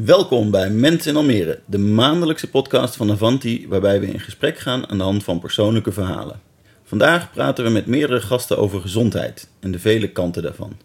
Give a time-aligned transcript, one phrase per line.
[0.00, 4.88] Welkom bij Mensen in Almere, de maandelijkse podcast van Avanti, waarbij we in gesprek gaan
[4.88, 6.40] aan de hand van persoonlijke verhalen.
[6.84, 10.76] Vandaag praten we met meerdere gasten over gezondheid en de vele kanten daarvan.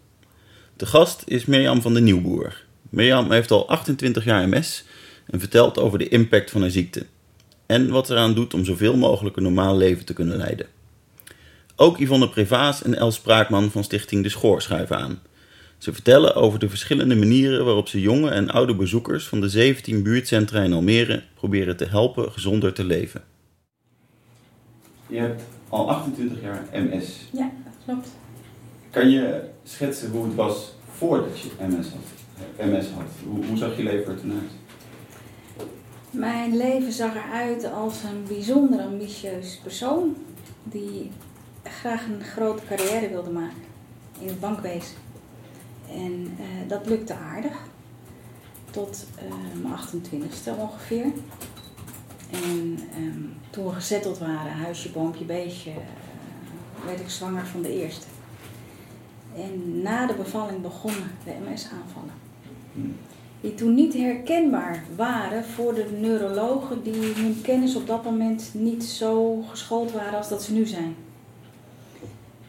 [0.76, 2.64] De gast is Mirjam van de Nieuwboer.
[2.90, 4.84] Mirjam heeft al 28 jaar MS
[5.26, 7.06] en vertelt over de impact van haar ziekte
[7.66, 10.66] en wat eraan doet om zoveel mogelijk een normaal leven te kunnen leiden.
[11.76, 15.20] Ook Yvonne Prevaas en Els Spraakman van Stichting De Schoor schuiven aan.
[15.78, 20.02] Ze vertellen over de verschillende manieren waarop ze jonge en oude bezoekers van de 17
[20.02, 23.22] buurtcentra in Almere proberen te helpen gezonder te leven.
[25.06, 27.28] Je hebt al 28 jaar MS.
[27.32, 28.08] Ja, dat klopt.
[28.90, 32.66] Kan je schetsen hoe het was voordat je MS had?
[32.66, 33.04] MS had?
[33.24, 34.50] Hoe, hoe zag je leven er toen uit?
[36.10, 40.16] Mijn leven zag eruit als een bijzonder ambitieus persoon
[40.62, 41.10] die
[41.62, 43.62] graag een grote carrière wilde maken
[44.20, 44.96] in het bankwezen.
[45.92, 47.66] En eh, dat lukte aardig.
[48.70, 51.04] Tot uh, mijn 28ste ongeveer.
[52.30, 55.76] En ehm, toen we gezetteld waren, huisje, boompje, beestje, uh,
[56.84, 58.06] werd ik zwanger van de eerste.
[59.36, 62.12] En na de bevalling begonnen de MS-aanvallen.
[63.40, 68.84] Die toen niet herkenbaar waren voor de neurologen die hun kennis op dat moment niet
[68.84, 70.94] zo geschoold waren als dat ze nu zijn.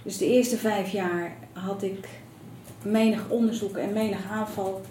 [0.04, 2.10] Dus de eerste vijf jaar had ik
[2.84, 4.82] menig onderzoek en menig aanval.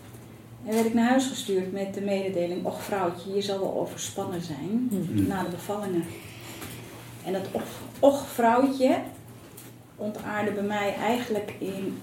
[0.67, 4.43] En werd ik naar huis gestuurd met de mededeling: Och, vrouwtje, je zal wel overspannen
[4.43, 5.27] zijn Mhm.
[5.27, 6.05] na de bevallingen.
[7.25, 7.63] En dat och,
[8.01, 8.99] och vrouwtje
[9.97, 11.99] ontaarde bij mij eigenlijk in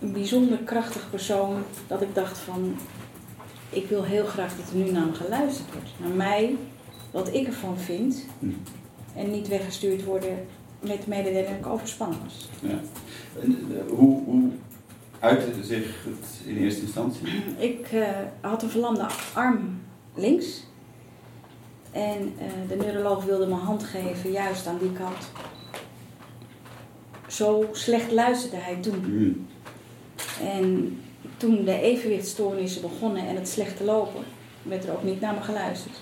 [0.00, 1.62] een bijzonder krachtig persoon.
[1.86, 2.76] Dat ik dacht van,
[3.70, 5.88] ik wil heel graag dat er nu naar me geluisterd wordt.
[5.98, 6.56] Naar mij,
[7.10, 8.24] wat ik ervan vind.
[8.38, 8.52] Mhm.
[9.16, 10.46] En niet weggestuurd worden
[10.80, 12.48] met de mededeling dat ik overspannen was.
[12.60, 12.80] Ja.
[13.42, 14.50] En, eh, hoe, hoe
[15.24, 17.26] uitte zich het in eerste instantie?
[17.70, 18.08] Ik eh,
[18.40, 19.80] had een verlamde arm
[20.14, 20.62] links.
[21.92, 25.30] En eh, de neuroloog wilde me hand geven, juist aan die kant.
[27.26, 29.04] Zo slecht luisterde hij toen.
[29.04, 29.46] Hmm.
[30.40, 30.98] En
[31.36, 34.24] toen de evenwichtstoornissen begonnen en het slechte lopen,
[34.62, 36.00] werd er ook niet naar me geluisterd.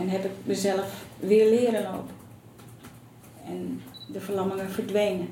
[0.00, 2.14] En heb ik mezelf weer leren lopen.
[3.46, 3.82] En
[4.12, 5.28] de verlammingen verdwenen.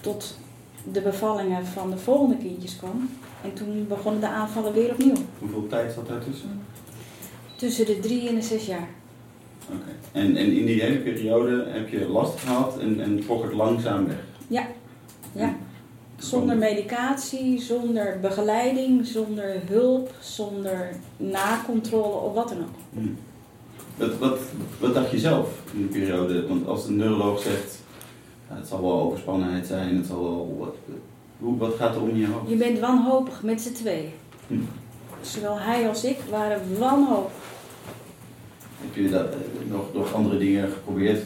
[0.00, 0.36] Tot
[0.92, 3.10] de bevallingen van de volgende kindjes kwam.
[3.42, 5.16] En toen begonnen de aanvallen weer opnieuw.
[5.38, 6.60] Hoeveel tijd zat daartussen?
[7.56, 8.88] Tussen de drie en de zes jaar.
[9.68, 9.90] Oké.
[10.12, 14.06] En, en in die hele periode heb je last gehad en, en trok het langzaam
[14.06, 14.24] weg?
[14.48, 14.66] Ja,
[15.32, 15.56] ja.
[16.16, 22.76] Zonder medicatie, zonder begeleiding, zonder hulp, zonder nakontrole of wat dan ook.
[22.92, 23.16] Hmm.
[23.96, 24.38] Wat, wat,
[24.80, 26.46] wat dacht je zelf in die periode?
[26.46, 27.82] Want als de neuroloog zegt,
[28.56, 30.56] het zal wel overspannenheid zijn, het zal wel...
[30.58, 30.74] Wat,
[31.38, 32.50] hoe, wat gaat er om je hoofd?
[32.50, 34.10] Je bent wanhopig met z'n tweeën.
[34.46, 34.54] Hm.
[35.20, 37.32] Zowel hij als ik waren wanhopig.
[38.80, 41.22] Heb je dat, eh, nog, nog andere dingen geprobeerd?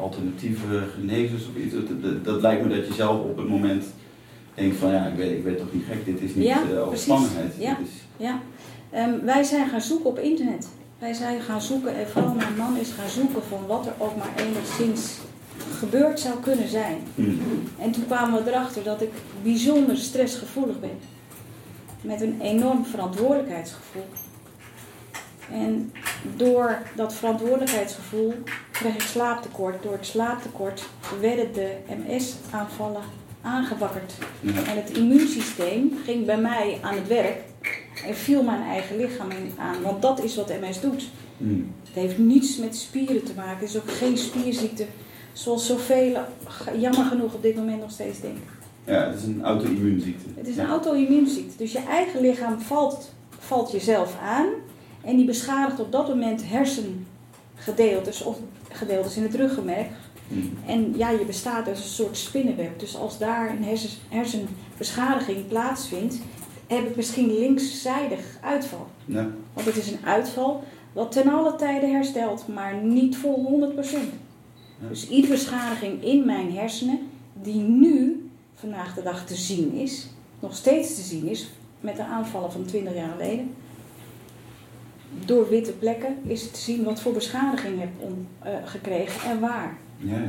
[0.00, 1.74] Alternatieve genezers of iets?
[1.74, 3.84] Dat, dat, dat lijkt me dat je zelf op het moment
[4.54, 6.78] denkt van ja, ik weet, ik weet toch niet gek, dit is niet Ja, precies.
[6.78, 7.54] overspannenheid.
[7.58, 7.78] Ja.
[7.78, 8.40] Is, Ja.
[8.90, 10.68] Ehm, wij zijn gaan zoeken op internet.
[10.98, 14.16] Wij zijn gaan zoeken, en vooral mijn man is gaan zoeken van wat er ook
[14.16, 15.18] maar enigszins
[15.74, 16.98] gebeurd zou kunnen zijn.
[17.14, 17.38] Hmm.
[17.78, 19.10] En toen kwamen we erachter dat ik
[19.42, 20.98] bijzonder stressgevoelig ben.
[22.00, 24.06] Met een enorm verantwoordelijkheidsgevoel.
[25.50, 25.92] En
[26.36, 28.34] door dat verantwoordelijkheidsgevoel
[28.70, 29.82] kreeg ik slaaptekort.
[29.82, 30.88] Door het slaaptekort
[31.20, 31.76] werden de
[32.06, 33.02] MS-aanvallen
[33.42, 34.12] aangewakkerd.
[34.40, 34.52] Ja.
[34.52, 37.42] En het immuunsysteem ging bij mij aan het werk
[38.06, 39.82] en viel mijn eigen lichaam in aan.
[39.82, 41.08] Want dat is wat MS doet.
[41.36, 41.72] Hmm.
[41.84, 43.58] Het heeft niets met spieren te maken.
[43.58, 44.86] Het is ook geen spierziekte.
[45.34, 46.16] Zoals zoveel,
[46.78, 48.42] jammer genoeg op dit moment nog steeds denken.
[48.84, 50.28] ja, het is een auto-immuunziekte.
[50.36, 51.56] Het is een auto-immuunziekte.
[51.56, 54.46] Dus je eigen lichaam valt, valt jezelf aan.
[55.04, 58.38] En die beschadigt op dat moment hersengedeeltes of
[58.70, 59.90] gedeeltes in het ruggenmerk.
[60.28, 60.52] Hmm.
[60.66, 62.78] En ja, je bestaat als een soort spinnenweb.
[62.78, 66.18] Dus als daar een hersen, hersenbeschadiging plaatsvindt,
[66.66, 68.86] heb ik misschien linkszijdig uitval.
[69.04, 69.28] Ja.
[69.52, 74.23] Want het is een uitval wat ten alle tijde herstelt, maar niet voor 100%.
[74.88, 76.98] Dus iedere beschadiging in mijn hersenen,
[77.42, 80.06] die nu vandaag de dag te zien is,
[80.40, 81.48] nog steeds te zien is,
[81.80, 83.54] met de aanvallen van 20 jaar geleden,
[85.24, 89.30] door witte plekken is het te zien wat voor beschadiging ik heb om, eh, gekregen
[89.30, 89.76] en waar.
[89.96, 90.22] Ja.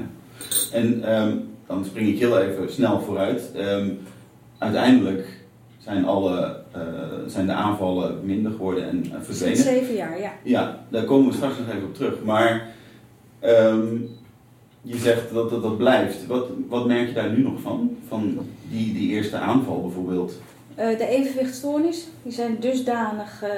[0.72, 1.38] En ehm,
[1.68, 3.52] dan spring ik heel even snel vooruit.
[3.56, 3.90] Ehm,
[4.58, 5.28] uiteindelijk
[5.78, 6.82] zijn, alle, eh,
[7.28, 9.58] zijn de aanvallen minder geworden en uh, Sinds verdwenen.
[9.58, 10.34] zeven jaar, ja.
[10.44, 12.24] Ja, daar komen we straks nog even op terug.
[12.24, 12.74] Maar
[13.40, 13.96] ehm,
[14.86, 16.28] je zegt dat dat, dat blijft.
[16.28, 17.98] Wat, wat merk je daar nu nog van?
[18.08, 18.40] Van
[18.70, 20.34] die, die eerste aanval bijvoorbeeld?
[20.80, 23.50] Uh, de evenwichtstoornis, die zijn dusdanig uh,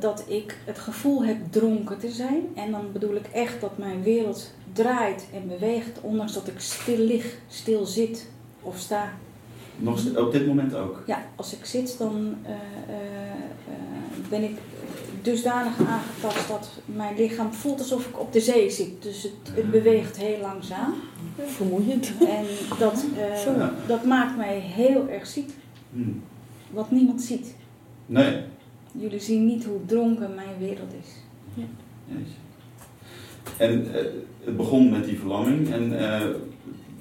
[0.00, 2.42] dat ik het gevoel heb dronken te zijn.
[2.54, 6.98] En dan bedoel ik echt dat mijn wereld draait en beweegt, ondanks dat ik stil
[6.98, 8.30] lig, stil zit
[8.62, 9.12] of sta.
[9.76, 11.02] Nog op dit moment ook?
[11.06, 12.50] Ja, als ik zit, dan uh,
[14.28, 14.58] ben ik
[15.24, 19.02] dusdanig aangetast dat mijn lichaam voelt alsof ik op de zee zit.
[19.02, 20.94] Dus het, het beweegt heel langzaam.
[21.44, 22.12] Vermoeiend.
[22.20, 22.44] En
[22.78, 23.04] dat,
[23.56, 25.50] uh, dat maakt mij heel erg ziek.
[25.92, 26.22] Hmm.
[26.70, 27.54] Wat niemand ziet.
[28.06, 28.42] Nee.
[28.92, 31.10] Jullie zien niet hoe dronken mijn wereld is.
[31.54, 31.64] Ja.
[33.56, 33.92] En uh,
[34.44, 36.22] het begon met die verlamming en uh,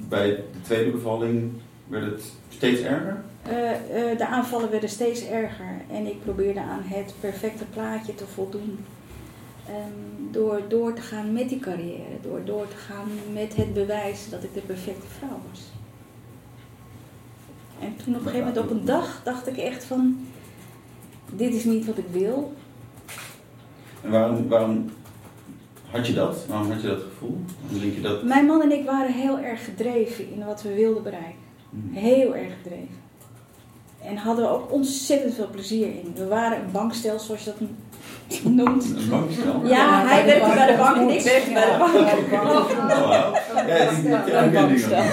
[0.10, 1.52] bij de tweede bevalling
[1.88, 3.23] werd het steeds erger?
[3.50, 8.28] Uh, uh, de aanvallen werden steeds erger en ik probeerde aan het perfecte plaatje te
[8.28, 8.86] voldoen.
[9.70, 14.30] Um, door door te gaan met die carrière, door door te gaan met het bewijs
[14.30, 15.62] dat ik de perfecte vrouw was.
[17.80, 20.26] En toen op een gegeven moment op een dag dacht ik echt van,
[21.32, 22.54] dit is niet wat ik wil.
[24.02, 24.90] En waarom, waarom
[25.90, 26.46] had je dat?
[26.48, 27.38] Waarom had je dat gevoel?
[27.70, 28.24] Denk je dat...
[28.24, 31.42] Mijn man en ik waren heel erg gedreven in wat we wilden bereiken.
[31.70, 31.94] Hmm.
[31.94, 33.03] Heel erg gedreven.
[34.06, 36.14] En hadden ook ontzettend veel plezier in.
[36.16, 38.86] We waren een bankstel, zoals je dat noemt.
[38.96, 39.66] Een bankstel?
[39.66, 41.94] Ja, hij werkte bij de bank en ik werkte bij de bank.
[44.28, 45.04] Ja, die bankstel.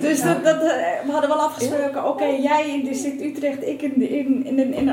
[0.00, 4.08] Dus dat, dat, eh, we hadden wel afgesproken, oké, jij in district Utrecht, ik in,
[4.10, 4.92] in, in, in,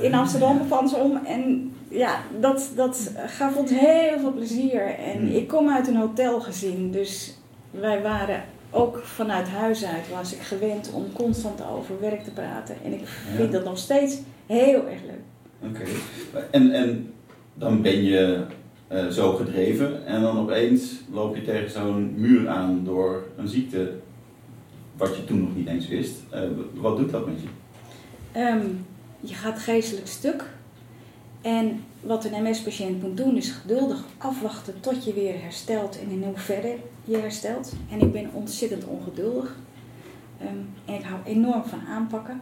[0.00, 1.20] in Amsterdam of andersom.
[1.24, 4.82] En ja, dat, dat gaf ons heel veel plezier.
[4.82, 5.36] En hmm.
[5.36, 7.38] ik kom uit een hotelgezin, dus
[7.70, 12.76] wij waren ook vanuit huis uit was ik gewend om constant over werk te praten.
[12.84, 13.06] En ik
[13.36, 15.70] vind dat nog steeds heel erg leuk.
[15.70, 15.84] Oké.
[16.50, 17.12] En, en
[17.54, 18.44] dan ben je
[18.92, 23.92] uh, zo gedreven en dan opeens loop je tegen zo'n muur aan door een ziekte
[24.96, 26.14] wat je toen nog niet eens wist.
[26.34, 26.40] Uh,
[26.74, 27.48] wat doet dat met je?
[28.40, 28.86] Um,
[29.20, 30.44] je gaat geestelijk stuk.
[31.40, 36.22] En wat een MS-patiënt moet doen is geduldig afwachten tot je weer herstelt en in
[36.22, 37.72] hoeverre je herstelt.
[37.90, 39.56] En ik ben ontzettend ongeduldig.
[40.42, 42.40] Um, en ik hou enorm van aanpakken.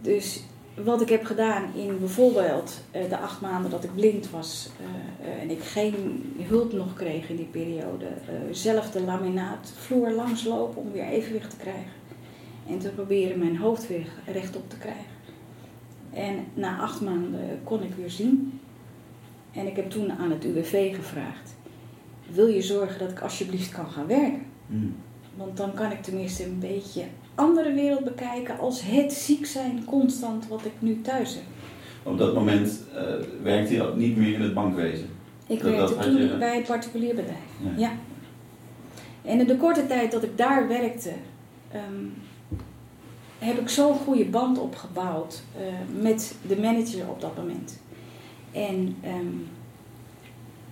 [0.00, 0.42] Dus
[0.84, 5.28] wat ik heb gedaan in bijvoorbeeld uh, de acht maanden dat ik blind was uh,
[5.28, 8.06] uh, en ik geen hulp nog kreeg in die periode,
[8.50, 11.92] zelf de laminaatvloer langslopen om weer evenwicht te krijgen.
[12.68, 15.17] En te proberen mijn hoofd weer rechtop te krijgen.
[16.12, 18.60] En na acht maanden kon ik weer zien.
[19.52, 21.56] En ik heb toen aan het UWV gevraagd:
[22.32, 24.42] Wil je zorgen dat ik alsjeblieft kan gaan werken?
[24.66, 24.94] Hmm.
[25.36, 30.48] Want dan kan ik tenminste een beetje andere wereld bekijken als het ziek zijn constant
[30.48, 31.42] wat ik nu thuis heb.
[32.02, 33.02] Op dat moment uh,
[33.42, 35.08] werkte je niet meer in het bankwezen?
[35.46, 36.36] Ik dat, werkte toen je...
[36.38, 37.38] bij het particulier bedrijf.
[37.76, 37.92] Ja.
[39.24, 41.12] En in de korte tijd dat ik daar werkte,
[41.74, 42.14] um,
[43.38, 47.78] heb ik zo'n goede band opgebouwd uh, met de manager op dat moment.
[48.52, 49.46] En um,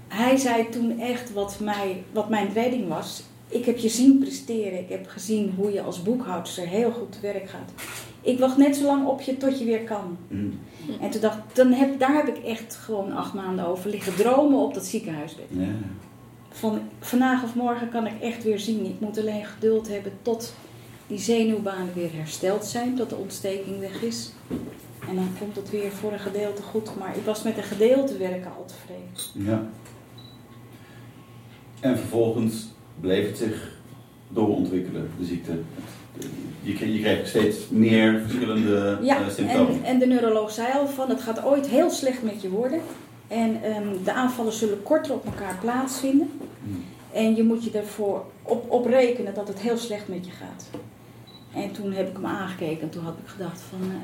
[0.08, 3.22] hij zei toen echt wat, mij, wat mijn redding was.
[3.48, 4.78] Ik heb je zien presteren.
[4.78, 7.72] Ik heb gezien hoe je als boekhoudster heel goed te werk gaat.
[8.20, 10.16] Ik wacht net zo lang op je tot je weer kan.
[10.28, 10.58] Mm.
[11.00, 14.58] En toen dacht dan heb, daar heb ik echt gewoon acht maanden over liggen dromen
[14.58, 15.46] op dat ziekenhuisbed.
[16.48, 18.84] Van vandaag of morgen kan ik echt weer zien.
[18.84, 20.54] Ik moet alleen geduld hebben tot
[21.06, 24.32] die zenuwbanen weer hersteld zijn, tot de ontsteking weg is.
[25.08, 26.90] En dan komt het weer voor een gedeelte goed.
[26.98, 29.50] Maar ik was met een gedeelte werken al tevreden.
[29.50, 29.66] Ja.
[31.80, 32.66] En vervolgens
[33.00, 33.74] bleef het zich
[34.28, 35.52] doorontwikkelen, de ziekte.
[36.60, 39.74] Je, je kreeg steeds meer verschillende ja, uh, symptomen.
[39.74, 42.80] En, en de neuroloog zei al van het gaat ooit heel slecht met je worden.
[43.28, 46.30] En um, de aanvallen zullen korter op elkaar plaatsvinden.
[46.62, 46.84] Hmm.
[47.12, 50.68] En je moet je ervoor op, op rekenen dat het heel slecht met je gaat.
[51.56, 53.94] En toen heb ik hem aangekeken en toen had ik gedacht van, uh,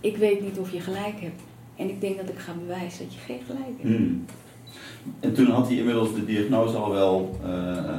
[0.00, 1.42] ik weet niet of je gelijk hebt.
[1.76, 3.96] En ik denk dat ik ga bewijzen dat je geen gelijk hebt.
[3.96, 4.24] Hmm.
[5.20, 7.48] En toen had hij inmiddels de diagnose al wel uh,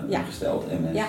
[0.10, 0.22] ja.
[0.22, 0.96] gesteld, MS.
[0.96, 1.08] Ja.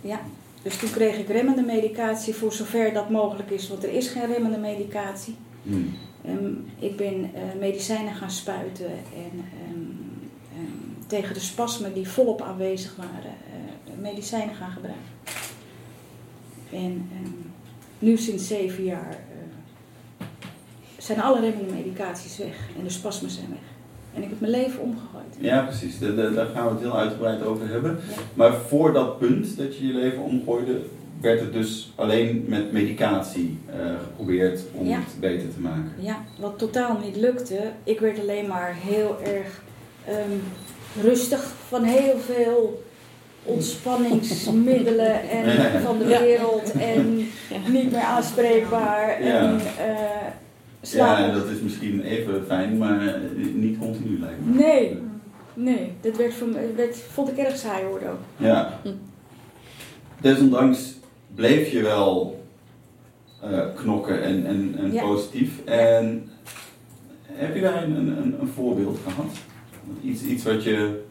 [0.00, 0.20] ja,
[0.62, 4.26] dus toen kreeg ik remmende medicatie voor zover dat mogelijk is, want er is geen
[4.26, 5.34] remmende medicatie.
[5.62, 5.94] Hmm.
[6.26, 9.98] Um, ik ben uh, medicijnen gaan spuiten en um,
[10.58, 13.34] um, tegen de spasmen die volop aanwezig waren,
[14.00, 15.10] medicijnen gaan gebruiken.
[16.72, 17.08] En
[17.98, 19.16] nu sinds zeven jaar
[20.98, 23.58] zijn alle remmende medicaties weg en de spasmen zijn weg.
[24.14, 25.36] En ik heb mijn leven omgegooid.
[25.38, 25.98] Ja, precies.
[25.98, 27.98] daar gaan we het heel uitgebreid over hebben.
[28.34, 30.80] Maar voor dat punt dat je je leven omgooide,
[31.20, 35.92] werd het dus alleen met medicatie uh, geprobeerd om het beter te maken.
[35.98, 37.72] Ja, wat totaal niet lukte.
[37.84, 39.62] Ik werd alleen maar heel erg
[40.08, 40.42] um,
[41.02, 42.82] rustig van heel veel
[43.42, 47.16] ontspanningsmiddelen en van de wereld en
[47.68, 49.60] niet meer aanspreekbaar en uh,
[50.82, 51.26] slapen.
[51.26, 53.20] Ja, dat is misschien even fijn, maar
[53.54, 54.54] niet continu lijkt me.
[54.54, 54.98] Nee,
[55.54, 58.20] nee, dat werd, voor, werd, vond ik erg saai hoor ook.
[58.36, 58.80] Ja.
[60.20, 60.94] Desondanks
[61.34, 62.40] bleef je wel
[63.44, 65.64] uh, knokken en, en, en positief.
[65.64, 66.30] En
[67.26, 69.30] heb je daar een, een, een voorbeeld gehad?
[70.02, 71.02] Iets, iets wat je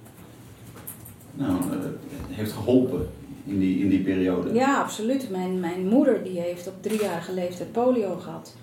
[1.33, 1.77] nou, uh,
[2.29, 3.09] heeft geholpen
[3.45, 4.53] in die, in die periode?
[4.53, 5.29] Ja, absoluut.
[5.29, 8.55] Mijn, mijn moeder die heeft op driejarige leeftijd polio gehad.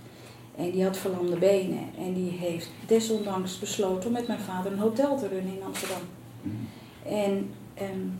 [0.57, 1.85] En die had verlamde benen.
[1.99, 6.01] En die heeft desondanks besloten om met mijn vader een hotel te runnen in Amsterdam.
[7.07, 8.19] En, en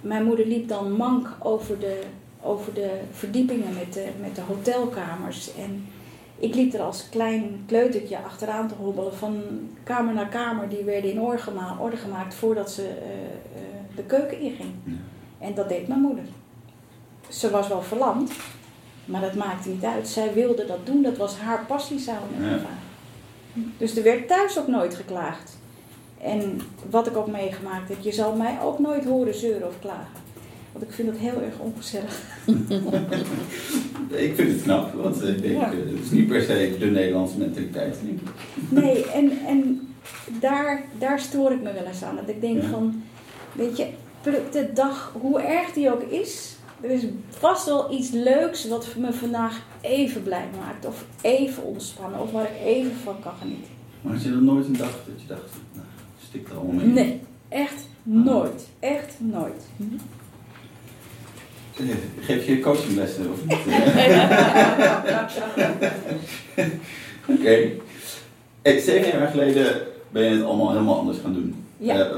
[0.00, 2.02] mijn moeder liep dan mank over de,
[2.42, 5.54] over de verdiepingen met de, met de hotelkamers.
[5.54, 5.86] En
[6.38, 9.42] ik liep er als klein kleutertje achteraan te hobbelen van
[9.82, 10.68] kamer naar kamer.
[10.68, 14.70] Die werden in orde gemaakt, orde gemaakt voordat ze uh, uh, de keuken inging.
[15.38, 16.24] En dat deed mijn moeder.
[17.28, 18.32] Ze was wel verlamd,
[19.04, 20.08] maar dat maakte niet uit.
[20.08, 22.84] Zij wilde dat doen, dat was haar passie samen met mijn vader.
[23.78, 25.58] Dus er werd thuis ook nooit geklaagd.
[26.20, 30.25] En wat ik ook meegemaakt heb, je zal mij ook nooit horen zeuren of klagen.
[30.76, 32.22] Want ik vind het heel erg ongezellig.
[34.28, 35.70] ik vind het knap, want ik denk, ja.
[35.70, 37.96] het is niet per se de Nederlandse mentaliteit.
[38.68, 39.88] Nee, en, en
[40.40, 42.16] daar, daar stoor ik me wel eens aan.
[42.16, 43.02] Dat ik denk van,
[43.52, 43.86] weet je,
[44.50, 49.12] de dag, hoe erg die ook is, er is vast wel iets leuks wat me
[49.12, 50.86] vandaag even blij maakt.
[50.86, 53.70] Of even ontspannen, of waar ik even van kan genieten.
[54.00, 55.86] Maar had je er nooit een dag dat je dacht, nou,
[56.28, 56.86] stik er allemaal mee?
[56.86, 58.68] Nee, echt nooit.
[58.78, 59.64] Echt nooit.
[62.20, 63.58] Geef je coachinglessen of niet?
[67.28, 67.80] Oké.
[68.62, 68.80] Okay.
[68.80, 71.64] Zeven jaar geleden ben je het allemaal helemaal anders gaan doen.
[71.78, 72.10] Ja.
[72.10, 72.14] Uh,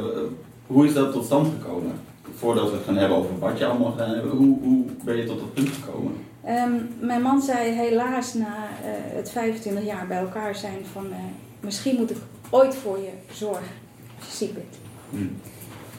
[0.67, 1.93] hoe is dat tot stand gekomen?
[2.35, 5.25] Voordat we het gaan hebben over wat je allemaal gedaan hebt, hoe, hoe ben je
[5.25, 6.12] tot dat punt gekomen?
[6.47, 11.17] Um, mijn man zei helaas na uh, het 25 jaar bij elkaar zijn van uh,
[11.61, 12.17] misschien moet ik
[12.50, 13.73] ooit voor je zorgen
[14.19, 14.79] als je ziek bent.
[15.11, 15.37] Hmm.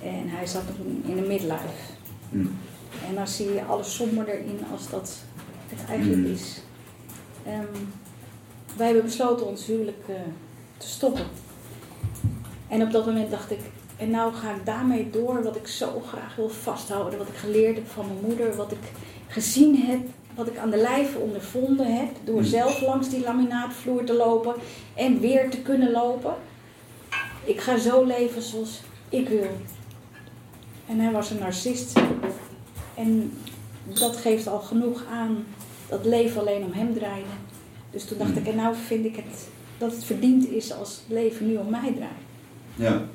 [0.04, 0.76] En hij zat nog
[1.06, 1.94] in de midlife.
[2.30, 2.52] Hmm.
[3.08, 5.18] En dan zie je alles somber erin als dat
[5.68, 6.34] het eigenlijk mm.
[6.34, 6.62] is.
[7.48, 7.94] Um,
[8.78, 10.16] wij hebben besloten ons huwelijk uh,
[10.78, 11.26] te stoppen.
[12.68, 13.60] En op dat moment dacht ik,
[13.98, 17.20] en nou ga ik daarmee door wat ik zo graag wil vasthouden.
[17.20, 18.92] Wat ik geleerd heb van mijn moeder, wat ik
[19.28, 20.00] gezien heb,
[20.36, 22.10] wat ik aan de lijve ondervonden heb.
[22.24, 22.46] Door mm.
[22.46, 24.56] zelf langs die laminaatvloer te lopen
[24.96, 26.34] en weer te kunnen lopen.
[27.44, 29.58] Ik ga zo leven zoals ik wil.
[30.88, 32.00] En hij was een narcist.
[33.00, 33.32] En
[33.84, 35.46] dat geeft al genoeg aan
[35.90, 37.28] dat leven alleen om hem draaide.
[37.92, 41.18] Dus toen dacht ik, en nou vind ik het, dat het verdiend is als het
[41.18, 42.28] leven nu om mij draait.
[42.76, 43.06] Ja,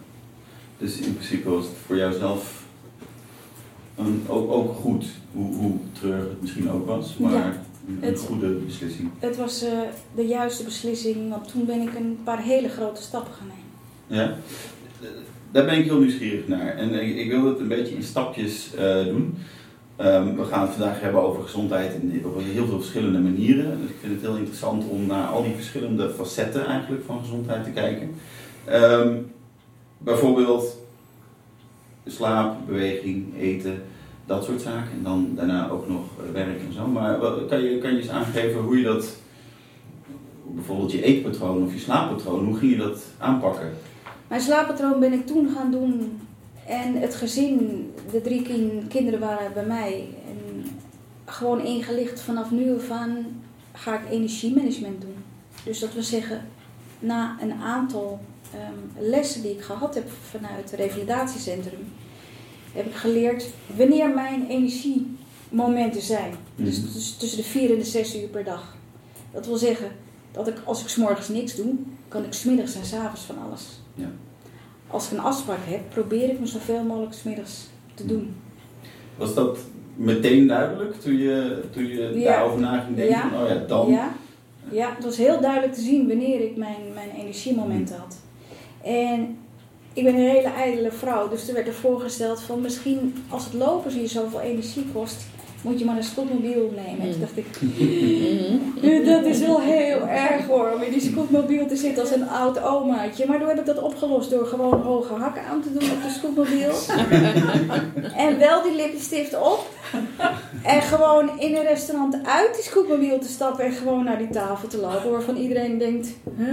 [0.79, 2.65] dus in principe was het voor jouzelf
[3.97, 7.63] een, ook, ook goed, hoe, hoe treurig het misschien ook was, maar
[8.01, 9.11] een, goede beslissing.
[9.19, 9.71] Het was uh,
[10.15, 13.63] de juiste beslissing, want toen ben ik een paar hele grote stappen gaan nemen.
[14.23, 14.37] Ja,
[15.51, 16.77] daar ben ik heel nieuwsgierig naar.
[16.77, 19.39] En ik, ik wil het een beetje in stapjes uh, doen.
[20.01, 23.81] Um, we gaan het vandaag hebben over gezondheid in, op heel veel verschillende manieren.
[23.81, 27.65] Dus ik vind het heel interessant om naar al die verschillende facetten eigenlijk van gezondheid
[27.65, 28.15] te kijken.
[28.73, 29.33] Um,
[29.99, 30.77] bijvoorbeeld
[32.07, 33.83] slaap, beweging, eten,
[34.27, 34.91] dat soort zaken.
[34.93, 36.87] En dan daarna ook nog eh, werk en zo.
[36.87, 39.17] Maar kan je, kan je eens aangeven hoe je dat,
[40.45, 43.73] bijvoorbeeld je eetpatroon of je slaappatroon, hoe ging je dat aanpakken?
[44.29, 46.21] Mijn slaappatroon ben ik toen gaan doen
[46.67, 48.43] en het gezin, de drie
[48.89, 50.09] kinderen waren bij mij.
[50.29, 50.65] En
[51.25, 53.43] gewoon ingelicht vanaf nu af aan
[53.73, 55.17] ga ik energiemanagement doen.
[55.65, 56.49] Dus dat wil zeggen,
[56.99, 58.21] na een aantal
[58.55, 61.93] um, lessen die ik gehad heb vanuit het revalidatiecentrum,
[62.73, 66.35] heb ik geleerd wanneer mijn energiemomenten zijn.
[66.57, 66.93] Dus, mhm.
[66.93, 68.77] dus tussen de vier en de zes uur per dag.
[69.33, 69.91] Dat wil zeggen
[70.33, 71.75] dat ik als ik s'morgens niks doe,
[72.09, 73.63] kan ik smiddags en s avonds van alles.
[73.95, 74.11] Ja
[74.95, 78.35] als ik een afspraak heb, probeer ik me zoveel mogelijk smiddags te doen.
[79.17, 79.59] Was dat
[79.97, 83.17] meteen duidelijk toen je, toen je daarover na ging denken?
[83.17, 83.43] Ja.
[83.43, 83.91] oh ja, dan?
[83.91, 84.13] Ja.
[84.71, 88.17] ja, het was heel duidelijk te zien wanneer ik mijn, mijn energiemomenten had.
[88.83, 89.39] En
[89.93, 93.55] ik ben een hele ijdele vrouw, dus er werd er voorgesteld van misschien als het
[93.55, 95.27] lopen je zoveel energie kost,
[95.65, 97.01] moet je maar een scootmobiel nemen.
[97.01, 99.05] En toen dacht ik, mm.
[99.05, 102.63] dat is wel heel erg hoor, om in die scootmobiel te zitten als een oud
[102.63, 103.27] omaatje.
[103.27, 106.11] Maar toen heb ik dat opgelost door gewoon hoge hakken aan te doen op de
[106.11, 106.73] scootmobiel.
[108.27, 109.71] en wel die lippenstift op.
[110.63, 114.69] En gewoon in een restaurant uit die scootmobiel te stappen en gewoon naar die tafel
[114.69, 115.11] te lopen.
[115.11, 116.09] Waarvan iedereen denkt,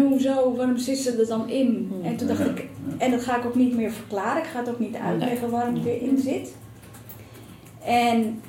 [0.09, 1.91] hoezo, waarom zit ze er dan in?
[2.03, 4.43] En toen dacht ik, en dat ga ik ook niet meer verklaren.
[4.43, 6.53] Ik ga het ook niet uitleggen waarom ik erin zit.
[7.85, 8.41] En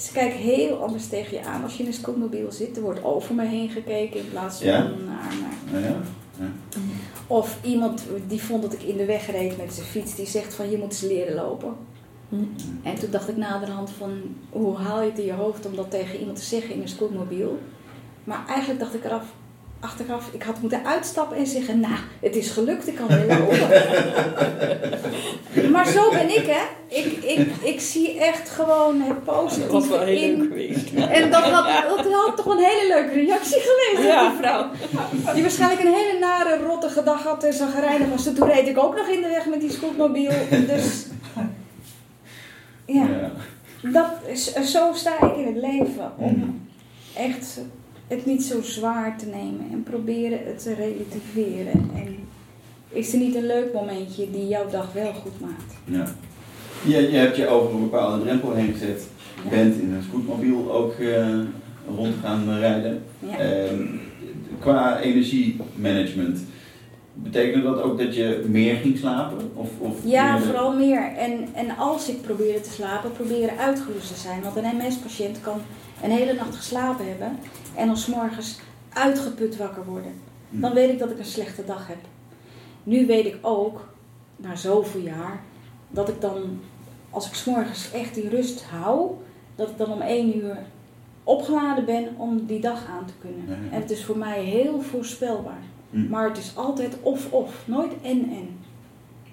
[0.00, 2.76] ze kijken heel anders tegen je aan als je in een scootmobiel zit.
[2.76, 4.78] Er wordt over me heen gekeken in plaats van Ja?
[4.78, 5.34] naar.
[5.70, 5.96] Nou ja.
[6.38, 6.46] ja.
[7.26, 10.54] Of iemand die vond dat ik in de weg reed met zijn fiets, die zegt
[10.54, 11.74] van je moet eens leren lopen.
[12.82, 15.90] En toen dacht ik naderhand van hoe haal je het in je hoofd om dat
[15.90, 17.58] tegen iemand te zeggen in een scootmobiel.
[18.24, 19.24] Maar eigenlijk dacht ik eraf,
[19.80, 23.68] achteraf, ik had moeten uitstappen en zeggen, nou, het is gelukt, ik kan weer lopen.
[25.72, 26.62] maar zo ben ik, hè.
[26.96, 30.90] Ik, ik, ik zie echt gewoon het Dat was positieve wel heel in leuk geweest.
[30.94, 34.28] en dat had, dat had toch een hele leuke reactie geweest, Ja.
[34.28, 34.70] die vrouw.
[35.34, 38.24] Die waarschijnlijk een hele nare, rottige dag had en zagrijnig was.
[38.24, 40.30] Toen reed ik ook nog in de weg met die scootmobiel.
[40.50, 41.06] Dus
[42.86, 43.30] ja, Ja.
[43.90, 46.12] dat is, zo sta ik in het leven.
[46.16, 46.68] Om
[47.16, 47.60] echt
[48.10, 51.90] het niet zo zwaar te nemen en proberen het te relativeren.
[51.94, 52.16] En
[52.88, 55.74] is er niet een leuk momentje die jouw dag wel goed maakt?
[55.84, 56.06] Ja.
[56.84, 59.06] Je, je hebt je over een bepaalde drempel heen gezet.
[59.36, 59.50] Je Ja.
[59.50, 61.38] bent in een scootmobiel ook eh,
[61.96, 63.02] rond gaan rijden.
[63.18, 63.38] Ja.
[63.38, 63.82] Ehm,
[64.58, 66.38] qua energiemanagement,
[67.14, 69.50] betekende dat ook dat je meer ging slapen?
[69.54, 71.12] Of, of Ja, meer- vooral meer.
[71.16, 74.42] En, en als ik probeerde te slapen, probeerde uitgerust te zijn.
[74.42, 75.60] Want een MS-patiënt kan
[76.02, 77.38] een hele nacht geslapen hebben
[77.74, 78.60] en dan 's morgens
[78.92, 80.12] uitgeput wakker worden.
[80.50, 80.60] Hm.
[80.60, 81.98] Dan weet ik dat ik een slechte dag heb.
[82.82, 83.88] Nu weet ik ook,
[84.36, 85.42] na zoveel jaar,
[85.88, 86.60] dat ik dan,
[87.10, 89.10] als ik 's morgens echt die rust hou,
[89.54, 90.58] dat ik dan om één uur
[91.24, 93.44] opgeladen ben om die dag aan te kunnen.
[93.48, 93.74] Ja, ja.
[93.74, 95.62] En het is voor mij heel voorspelbaar.
[95.90, 96.08] Hm.
[96.08, 98.58] Maar het is altijd of-of, nooit en-en.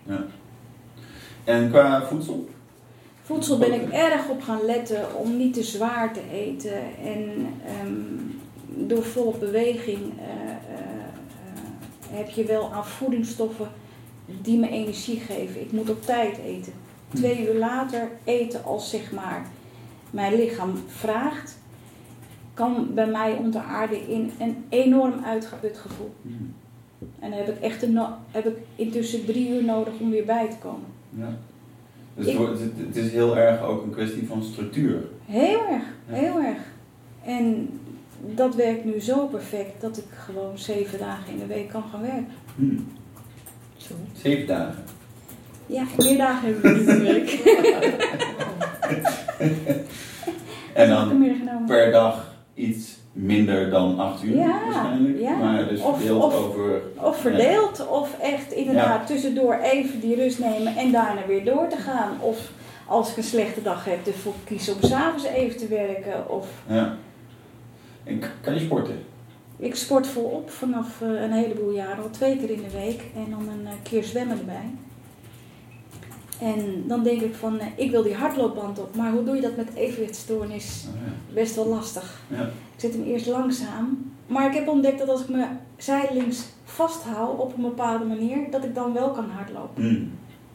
[0.03, 0.25] Ja.
[1.43, 2.49] En qua voedsel?
[3.27, 6.81] Voedsel ben ik erg op gaan letten om niet te zwaar te eten.
[7.03, 10.79] En ehm, door volop beweging eh, eh,
[12.09, 13.67] eh, heb je wel aan voedingsstoffen
[14.41, 15.61] die me energie geven.
[15.61, 16.73] Ik moet op tijd eten.
[17.13, 19.45] Twee uur later eten als zeg maar
[20.09, 21.57] mijn lichaam vraagt,
[22.53, 26.13] kan bij mij ontaarden in een enorm uitgeput gevoel.
[26.21, 26.29] Hm.
[27.19, 27.99] En dan heb ik echt een
[28.31, 30.87] heb ik intussen drie uur nodig om weer bij te komen.
[31.09, 31.37] Ja.
[32.17, 35.03] Dus Ik- het, wordt- het, is heel erg ook een kwestie van structuur.
[35.25, 36.13] Heel erg, Ja.
[36.13, 36.57] heel erg.
[37.25, 37.69] En
[38.35, 42.01] dat werkt nu zo perfect dat ik gewoon zeven dagen in de week kan gaan
[42.01, 42.27] werken.
[42.55, 42.75] Hm.
[43.77, 43.93] Zo.
[44.21, 44.83] Zeven dagen.
[45.65, 47.29] Ja, meer dagen heb ik niet in de week.
[50.73, 51.23] En dan
[51.65, 55.19] per dag iets minder dan acht uur Ja, waarschijnlijk.
[55.19, 55.35] ja.
[55.35, 56.81] Maar dus Of- verdeeld of- over...
[57.01, 61.77] Of verdeeld, of echt inderdaad tussendoor even die rust nemen en daarna weer door te
[61.77, 62.17] gaan.
[62.21, 62.51] Of
[62.85, 66.29] als ik een slechte dag heb, ervoor kiezen om s'avonds even te werken.
[66.29, 66.95] Of Ja.
[68.03, 68.99] En kan je sporten?
[69.59, 73.01] ik sport volop vanaf eh, een heleboel jaren, al twee keer in de week.
[73.15, 74.69] En dan een eh, keer zwemmen erbij.
[76.39, 78.95] En dan denk ik van, eh, ik wil die hardloopband op.
[78.95, 80.85] Maar hoe doe je dat met evenwichtstoornis?
[80.87, 81.33] Oh, ja.
[81.33, 82.21] Best wel lastig.
[82.27, 82.43] Ja.
[82.43, 84.11] Ik zet hem eerst langzaam.
[84.27, 85.45] Maar ik heb ontdekt dat als ik me
[85.77, 89.83] zijdelings vasthoud op een bepaalde manier, dat ik dan wel kan hardlopen.
[89.83, 90.05] Hm.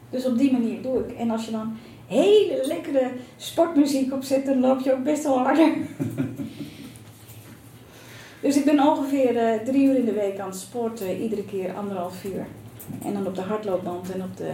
[0.09, 1.17] Dus op die manier doe ik.
[1.17, 1.73] En als je dan
[2.07, 5.73] hele lekkere sportmuziek opzet, dan loop je ook best wel harder.
[8.41, 11.73] dus ik ben ongeveer eh, drie uur in de week aan het sporten, iedere keer
[11.73, 12.45] anderhalf uur.
[13.03, 14.53] En dan op de hardloopband en op de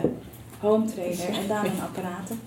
[0.59, 2.39] home trainer en daar mijn apparaten.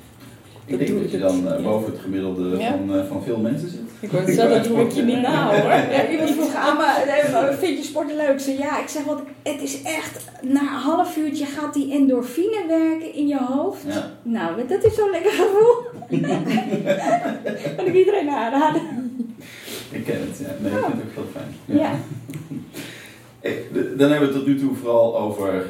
[0.66, 1.27] Ik Dat denk dat je het.
[1.29, 1.62] dan eh, Ja.
[1.70, 2.70] boven het gemiddelde Ja.
[2.70, 3.81] van, eh, van veel mensen zit.
[4.01, 5.70] Ik wou zeggen, dat doe ik je niet na hoor.
[5.96, 8.38] Ja, iemand vroeg aan me, eh, vind je sporten leuk?
[8.40, 13.14] Ja, ik zeg, want het is echt, na een half uurtje gaat die endorfine werken
[13.14, 13.83] in je hoofd.
[13.87, 14.11] Ja.
[14.22, 15.75] Nou, dat is zo'n lekker gevoel.
[17.77, 18.83] kan ik iedereen aanraden.
[19.90, 20.46] Ik ken het, ja.
[20.61, 21.79] Nee, ik vind het ook heel fijn.
[21.79, 21.90] Ja.
[23.40, 23.53] Eh,
[23.98, 25.64] Dan hebben we het tot nu toe vooral over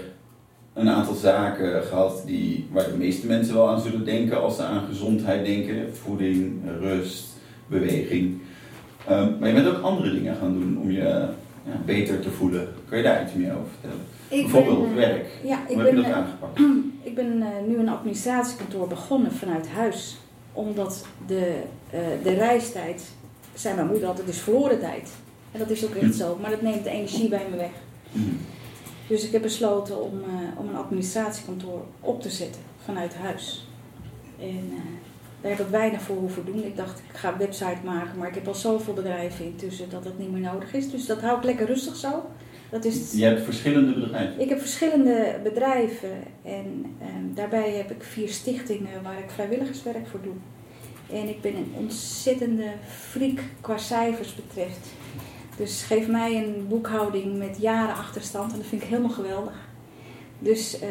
[0.74, 4.62] een aantal zaken gehad die, waar de meeste mensen wel aan zullen denken als ze
[4.62, 5.96] aan gezondheid denken.
[5.96, 7.26] Voeding, rust,
[7.66, 8.40] beweging.
[9.08, 11.28] Ehm, maar je bent ook andere dingen gaan doen om je
[11.64, 12.68] ja, beter te voelen.
[12.88, 14.04] Kun je daar iets meer over vertellen?
[14.28, 15.26] Ik Bijvoorbeeld ben, eh, werk.
[15.44, 16.60] Ja, ik Hoe heb je ben, dat eh, aangepakt?
[17.10, 20.16] ik ben eh, nu een administratiekantoor begonnen vanuit huis.
[20.52, 21.54] Omdat de,
[22.22, 23.02] de reistijd,
[23.54, 25.10] zei mijn moeder altijd, is verloren tijd.
[25.52, 27.70] En dat is ook echt zo, maar dat neemt de energie bij me weg.
[28.12, 28.20] Hm.
[29.06, 33.66] Dus ik heb besloten om, eh, om een administratiekantoor op te zetten vanuit huis.
[34.38, 34.80] En eh,
[35.40, 36.64] daar heb ik weinig voor hoeven doen.
[36.64, 40.04] Ik dacht, ik ga een website maken, maar ik heb al zoveel bedrijven intussen dat
[40.04, 40.90] het niet meer nodig is.
[40.90, 42.24] Dus dat hou ik lekker rustig zo.
[42.70, 44.40] Dat is het Je hebt verschillende bedrijven.
[44.40, 50.20] ik heb verschillende bedrijven en ehm, daarbij heb ik vier stichtingen waar ik vrijwilligerswerk voor
[50.22, 50.32] doe.
[51.18, 54.88] En ik ben een ontzettende freak qua cijfers betreft.
[55.56, 59.68] Dus geef mij een boekhouding met jaren achterstand en dat vind ik helemaal geweldig.
[60.38, 60.88] Dus eh,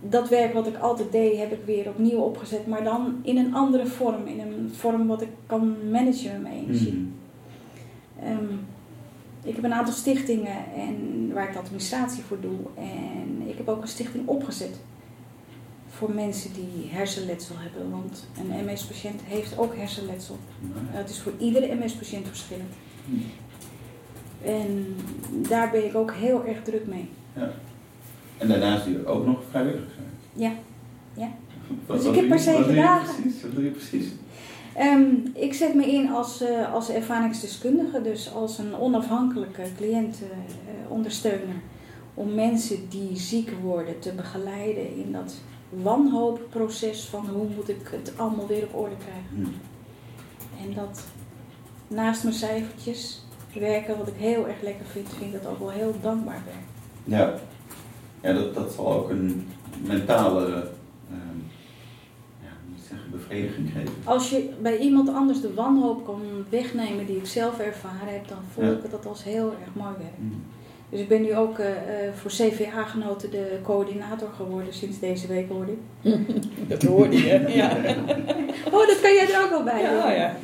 [0.00, 3.54] dat werk wat ik altijd deed, heb ik weer opnieuw opgezet, maar dan in een
[3.54, 6.92] andere vorm, in een vorm wat ik kan managen met mijn energie.
[6.92, 8.26] Mhm.
[8.26, 8.52] Ehm,
[9.42, 12.58] ik heb een aantal stichtingen en, waar ik de administratie voor doe.
[12.74, 14.78] En ik heb ook een stichting opgezet
[15.88, 17.90] voor mensen die hersenletsel hebben.
[17.90, 20.38] Want een MS-patiënt heeft ook hersenletsel.
[20.72, 22.74] Het is voor iedere MS-patiënt verschillend.
[23.04, 23.20] Mhm.
[24.42, 24.96] En
[25.30, 27.08] daar ben ik ook heel erg druk mee.
[27.36, 27.50] Ja.
[28.38, 30.08] En daarnaast doe je ook nog vrijwilligerswerk.
[30.32, 30.52] Ja.
[31.14, 31.28] Ja.
[31.86, 33.22] Wat- Dus wat ik heb doe je dagen.
[33.22, 33.42] Precies?
[33.42, 34.06] Wat doe je precies?
[34.74, 41.54] Ehm, ik zet me in als, eh, als ervaringsdeskundige, dus als een onafhankelijke cliëntenondersteuner.
[42.14, 45.34] om mensen die ziek worden te begeleiden in dat
[45.70, 49.24] wanhoopproces van hoe moet ik het allemaal weer op orde krijgen.
[49.30, 49.50] Mhm.
[50.68, 51.04] En dat
[51.88, 55.70] naast mijn cijfertjes werken, wat ik heel erg lekker vind, vind ik dat ook wel
[55.70, 56.64] heel dankbaar werk.
[57.20, 57.34] Ja,
[58.22, 59.48] ja dat, dat zal ook een
[59.86, 60.44] mentale
[61.10, 61.38] ehm,
[62.42, 63.92] ja, moet ik zeggen, bevrediging geven.
[64.04, 68.38] Als je bij iemand anders de wanhoop kan wegnemen die ik zelf ervaren heb, dan
[68.54, 68.70] voel Ja.
[68.70, 70.18] ik dat als heel erg mooi werk.
[70.18, 70.34] Mhm.
[70.90, 75.48] Dus ik ben nu ook eh, eh, voor CVA-genoten de coördinator geworden sinds deze week
[75.48, 75.78] hoorde ik.
[76.68, 77.44] Dat hoorde je.
[77.48, 77.76] Ja.
[78.72, 80.12] Oh, dat kan jij er ook al bij Ja, doen.
[80.14, 80.36] ja.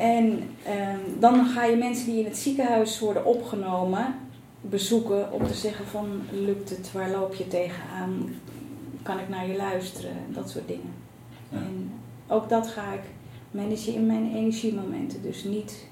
[0.00, 4.14] En ehm, dan ga je mensen die in het ziekenhuis worden opgenomen
[4.60, 8.28] bezoeken om te zeggen van lukt het, waar loop je tegenaan,
[9.02, 10.92] kan ik naar je luisteren, dat soort dingen.
[11.48, 11.56] Ja.
[11.56, 11.92] En
[12.28, 13.00] ook dat ga ik
[13.50, 15.22] managen in mijn energiemomenten.
[15.22, 15.86] Dus niet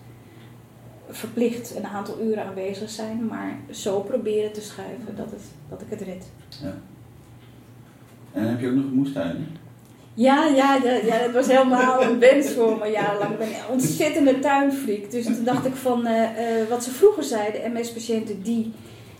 [1.08, 5.90] verplicht een aantal uren aanwezig zijn, maar zo proberen te schuiven dat, het, dat ik
[5.90, 6.30] het red.
[6.62, 6.74] Ja.
[8.32, 9.46] En heb je ook nog een moestuin.
[10.18, 13.32] Ja, ja, ja, ja, dat was helemaal een wens voor me jarenlang.
[13.32, 15.10] Ik ben een ontzettende tuinfreak.
[15.10, 18.72] Dus toen dacht ik van, eh, eh, wat ze vroeger zeiden, MS-patiënten die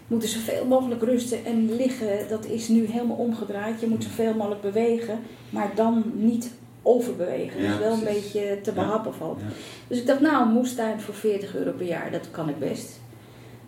[0.06, 2.28] moeten zoveel mogelijk rusten en liggen.
[2.28, 3.80] Dat is nu helemaal omgedraaid.
[3.80, 5.18] Je moet zoveel mogelijk bewegen,
[5.50, 6.50] maar dan niet
[6.82, 7.62] overbewegen.
[7.62, 9.40] Ja, dus wel een beetje te behappen valt.
[9.40, 9.46] Ja.
[9.88, 13.00] Dus ik dacht, nou, een moestuin voor 40 euro per jaar, dat kan ik best.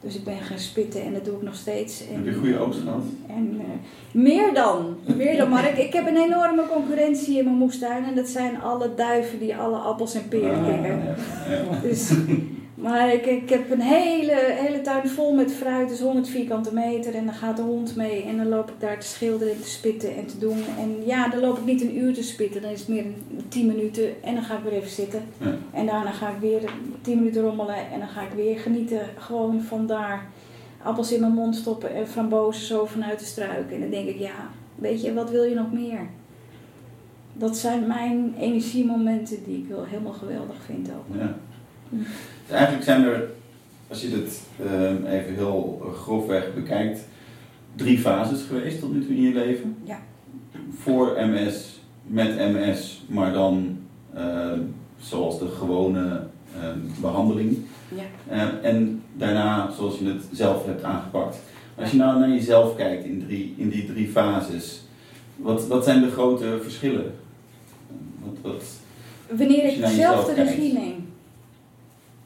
[0.03, 2.03] Dus ik ben gaan spitten en dat doe ik nog steeds.
[2.09, 3.03] En, Heb je goede oogst gehad?
[3.29, 3.67] en eh,
[4.21, 5.49] meer dan, meer dan.
[5.49, 8.05] Maar ik, ik heb een enorme concurrentie in mijn moestuin.
[8.05, 11.81] En dat zijn alle duiven die alle appels en peren Ah, ja, ja.
[11.83, 12.13] Dus,
[12.81, 17.15] maar ik, ik heb een hele, hele tuin vol met fruit, dus 100 vierkante meter.
[17.15, 19.69] En dan gaat de hond mee en dan loop ik daar te schilderen en te
[19.69, 20.59] spitten en te doen.
[20.79, 23.45] En ja, dan loop ik niet een uur te spitten, dan is het meer een
[23.49, 24.23] 10 minuten.
[24.23, 25.23] En dan ga ik weer even zitten.
[25.39, 25.55] Ja.
[25.73, 26.61] En daarna ga ik weer
[27.01, 29.01] 10 minuten rommelen en dan ga ik weer genieten.
[29.17, 30.27] Gewoon van daar
[30.83, 33.73] appels in mijn mond stoppen en frambozen zo vanuit de struik.
[33.73, 36.01] En dan denk ik, ja, weet je, wat wil je nog meer?
[37.33, 41.17] Dat zijn mijn energiemomenten die ik wel helemaal geweldig vind ook.
[41.19, 41.37] Ja.
[41.91, 43.29] Dus eigenlijk zijn er,
[43.89, 47.01] als je dit ehm, even heel grofweg bekijkt,
[47.75, 49.77] drie fases geweest tot nu toe in je leven.
[49.85, 49.99] Ja.
[50.79, 53.79] Voor MS, met MS, maar dan
[54.15, 54.61] ehm,
[54.99, 56.27] zoals de gewone
[56.61, 57.59] ehm, behandeling.
[57.95, 58.51] Ja.
[58.63, 61.39] En daarna zoals je het zelf hebt aangepakt.
[61.75, 64.83] Als je nou naar jezelf kijkt in, drie, in die drie fases,
[65.37, 67.15] wat, wat zijn de grote verschillen?
[68.25, 68.65] Wat, wat,
[69.39, 71.00] Wanneer ik zelf de regie neem.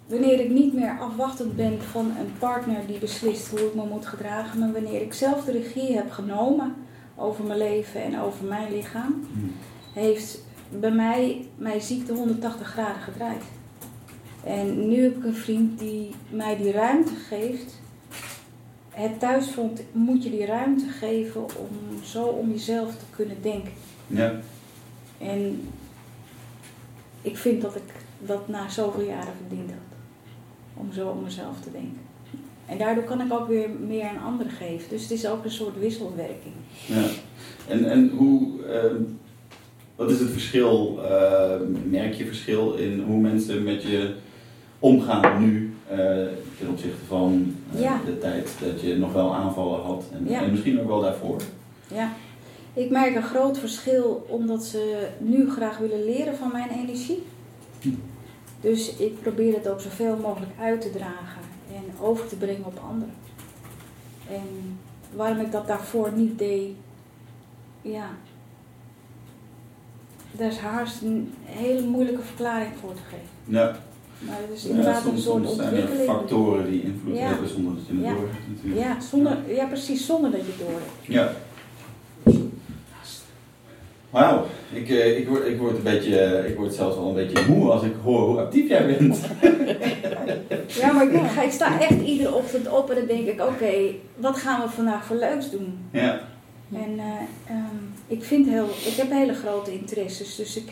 [0.06, 4.06] Wanneer ik niet meer afwachtend ben van een partner die beslist hoe ik me moet
[4.06, 6.74] gedragen, maar wanneer ik zelf de regie heb genomen
[7.16, 9.26] over mijn leven en over mijn lichaam,
[9.92, 10.38] heeft
[10.68, 13.42] bij mij mijn ziekte 180 graden gedraaid.
[14.44, 17.80] En nu heb ik een vriend die mij die ruimte geeft.
[18.90, 23.72] Het thuisfront moet je die ruimte geven om zo om jezelf te kunnen denken.
[24.06, 24.32] ja,
[25.18, 25.68] En
[27.22, 29.83] ik vind dat ik dat na zoveel jaren verdiend had.
[30.76, 31.98] Om zo om mezelf te denken.
[32.66, 34.88] En daardoor kan ik ook weer meer aan anderen geven.
[34.88, 36.54] Dus het is ook een soort wisselwerking.
[36.87, 37.04] Ja.
[37.68, 39.02] En, en hoe, ehm,
[39.96, 44.14] wat is het verschil, ehm, merk je verschil in hoe mensen met je
[44.78, 45.98] omgaan nu eh,
[46.58, 48.00] ten opzichte van eh, Ja.
[48.06, 50.42] de tijd dat je nog wel aanvallen had en, Ja.
[50.42, 51.40] en misschien ook wel daarvoor?
[51.94, 52.12] Ja.
[52.74, 57.22] Ik merk een groot verschil omdat ze nu graag willen leren van mijn energie.
[58.64, 61.42] Dus ik probeer het ook zoveel mogelijk uit te dragen
[61.74, 63.14] en over te brengen op anderen.
[64.31, 64.79] En
[65.14, 66.70] waarom ik dat daarvoor niet deed,
[67.83, 68.09] ja,
[70.33, 73.29] daar is haast een hele moeilijke verklaring voor te geven.
[73.44, 73.77] Ja,
[74.18, 76.11] Maar het is ja inderdaad soms, een soort soms zijn er ontwikkeling.
[76.18, 77.27] factoren die invloed Ja.
[77.29, 78.14] hebben zonder dat je het Ja.
[78.14, 78.81] doorhebt natuurlijk.
[78.81, 81.07] Ja, zonder, ja, precies, zonder dat je het.
[81.14, 81.33] Ja.
[84.14, 87.14] Wauw, ik, eh, ik, word, ik, word een beetje, eh, ik word zelfs al een
[87.14, 89.20] beetje moe als ik hoor hoe actief jij bent.
[90.66, 93.72] Ja, maar ik, sta echt iedere ochtend op en dan denk ik, oké,
[94.16, 95.79] wat gaan we vandaag voor leuks doen?
[95.90, 96.20] Ja,
[96.72, 97.05] En eh,
[97.46, 100.37] ehm, ik, vind heel, ik heb hele grote interesses.
[100.37, 100.70] Dus ik,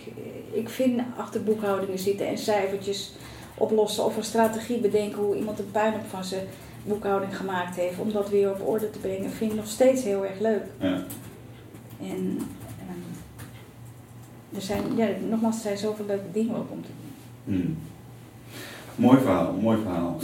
[0.52, 3.12] ik vind achter boekhoudingen zitten en cijfertjes
[3.54, 6.46] oplossen of een strategie bedenken hoe iemand een puin op van zijn
[6.84, 10.24] boekhouding gemaakt heeft, om dat weer op orde te brengen, vind ik nog steeds heel
[10.24, 10.64] erg leuk.
[10.80, 11.02] Ja.
[12.00, 12.38] En
[14.54, 16.88] er zijn, ja, nogmaals, er zijn zoveel leuke dingen ook om te
[17.44, 17.54] doen.
[17.54, 17.76] Hmm.
[18.94, 20.18] Mooi verhaal, mooi verhaal.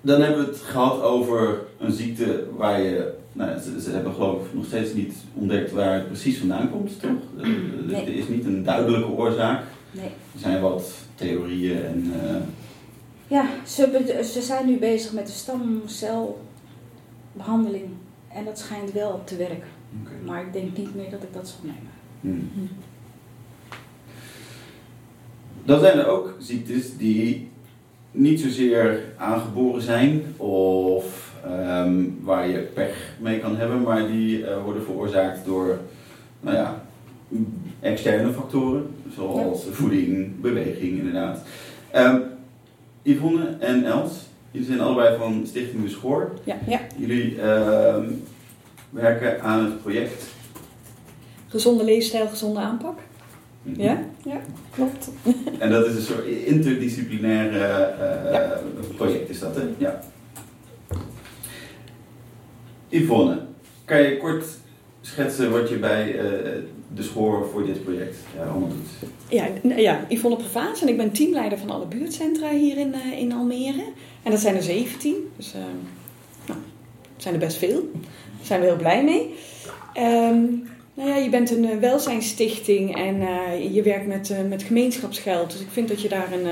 [0.00, 4.46] Dan hebben we het gehad over een ziekte waar je, nou, ze, ze hebben geloof
[4.46, 7.10] ik nog steeds niet ontdekt waar het precies vandaan komt, toch?
[7.40, 7.48] Eh,
[7.86, 8.02] Nee.
[8.04, 9.62] Er is niet een duidelijke oorzaak.
[9.90, 10.04] Nee.
[10.04, 12.36] Er zijn wat theorieën en eh,
[13.26, 17.84] Ja, ze, ze zijn nu bezig met de stamcelbehandeling.
[18.28, 19.68] En dat schijnt wel te werken.
[20.02, 20.12] oké.
[20.26, 21.92] Maar ik denk niet meer dat ik dat zal nemen.
[22.24, 22.68] Hmm.
[25.64, 27.48] Dan zijn er ook ziektes die
[28.10, 34.62] niet zozeer aangeboren zijn of ehm, waar je pech mee kan hebben, maar die eh,
[34.62, 35.78] worden veroorzaakt door
[36.40, 36.82] nou ja,
[37.80, 41.42] externe factoren, zoals voeding, beweging inderdaad.
[41.90, 42.18] Ehm,
[43.02, 44.12] Yvonne en Els,
[44.50, 46.32] jullie zijn allebei van Stichting De Schoor.
[46.44, 46.80] Ja, ja.
[46.96, 48.04] Jullie ehm,
[48.90, 50.24] werken aan het project.
[51.54, 52.98] Gezonde leefstijl, gezonde aanpak.
[53.62, 54.04] Ja?
[54.24, 54.40] Ja,
[54.70, 55.10] klopt.
[55.58, 58.60] En dat is een soort interdisciplinaire eh, Ja.
[58.96, 59.62] project, is dat hè?
[59.78, 60.00] Ja.
[62.88, 63.38] Yvonne,
[63.84, 64.44] kan je kort
[65.00, 66.24] schetsen wat je bij eh,
[66.94, 69.10] de schoor voor dit project ja, allemaal doet?
[69.28, 73.32] Ja, ja, Yvonne Prevaas en ik ben teamleider van alle buurtcentra hier in, eh, in
[73.32, 73.84] Almere.
[74.22, 75.54] En dat zijn er 17, dus
[76.46, 76.58] nou,
[77.16, 77.88] zijn er best veel.
[77.92, 79.34] Daar zijn we heel blij mee.
[79.92, 80.44] Ehm,
[80.94, 85.50] nou ja, je bent een eh, welzijnsstichting en eh, je werkt met, eh, met gemeenschapsgeld.
[85.50, 86.46] Dus ik vind dat je daar een,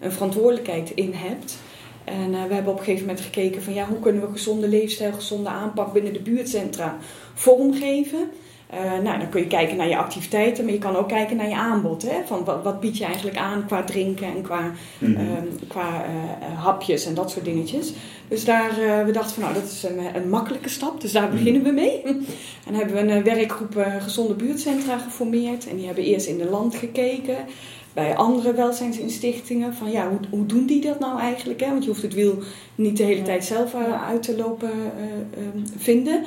[0.00, 1.58] een verantwoordelijkheid in hebt.
[2.04, 5.12] En we hebben op een gegeven moment gekeken van ja, hoe kunnen we gezonde leefstijl,
[5.12, 6.98] gezonde aanpak binnen de buurtcentra
[7.34, 8.30] vormgeven.
[8.70, 11.48] Eh, nou, dan kun je kijken naar je activiteiten, maar je kan ook kijken naar
[11.48, 12.02] je aanbod.
[12.02, 12.16] Hè?
[12.26, 15.16] Van wat, wat bied je eigenlijk aan qua drinken en qua, Mhm.
[15.16, 17.92] ehm, qua eh, hapjes en dat soort dingetjes.
[18.28, 21.30] Dus daar, eh, we dachten van nou, dat is een, een makkelijke stap, dus daar
[21.30, 22.02] beginnen we mee.
[22.66, 25.68] En hebben we een werkgroep eh, gezonde buurtcentra geformeerd.
[25.68, 27.36] En die hebben eerst in de land gekeken,
[27.92, 29.74] bij andere welzijnsinstichtingen.
[29.74, 31.60] Van ja, hoe, hoe doen die dat nou eigenlijk?
[31.60, 31.68] Hè?
[31.70, 32.38] Want je hoeft het wiel
[32.74, 33.74] niet de hele tijd zelf
[34.08, 35.48] uit te lopen eh, eh,
[35.78, 36.22] vinden.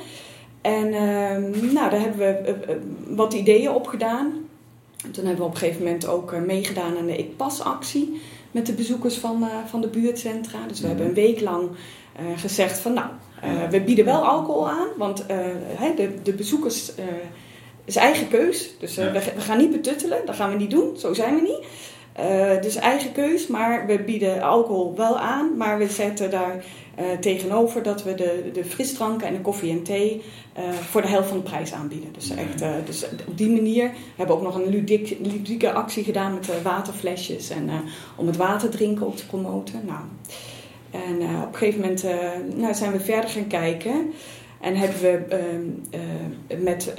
[0.70, 4.34] En ehm, nou, daar hebben we eh, eh, wat ideeën op gedaan.
[5.04, 7.62] En toen hebben we op een gegeven moment ook eh, meegedaan aan de Ik Pas
[7.62, 10.60] actie met de bezoekers van, van de buurtcentra.
[10.68, 11.70] Dus we hebben een week lang
[12.36, 13.08] gezegd van nou,
[13.70, 15.28] we bieden wel alcohol aan, want
[15.96, 16.92] de, de bezoekers
[17.86, 18.70] is eigen keus.
[18.80, 19.12] Dus Ja.
[19.12, 21.66] we, we gaan niet betuttelen, dat gaan we niet doen, zo zijn we niet.
[22.20, 26.64] Eh, dus eigen keus, maar we bieden alcohol wel aan, maar we zetten daar
[26.96, 30.22] eh, tegenover dat we de, de frisdranken en de koffie en thee
[30.54, 32.14] eh, voor de helft van de prijs aanbieden.
[32.14, 36.04] Dus, echt, dus op die manier we hebben we ook nog een ludiek, ludieke actie
[36.04, 37.70] gedaan met waterflesjes en
[38.16, 39.82] om het waterdrinken ook te promoten.
[39.86, 40.02] Nou,
[40.92, 42.04] en op een gegeven moment
[42.56, 44.14] nou, zijn we verder gaan kijken.
[44.60, 46.02] En hebben we ehm,
[46.48, 46.94] eh, met,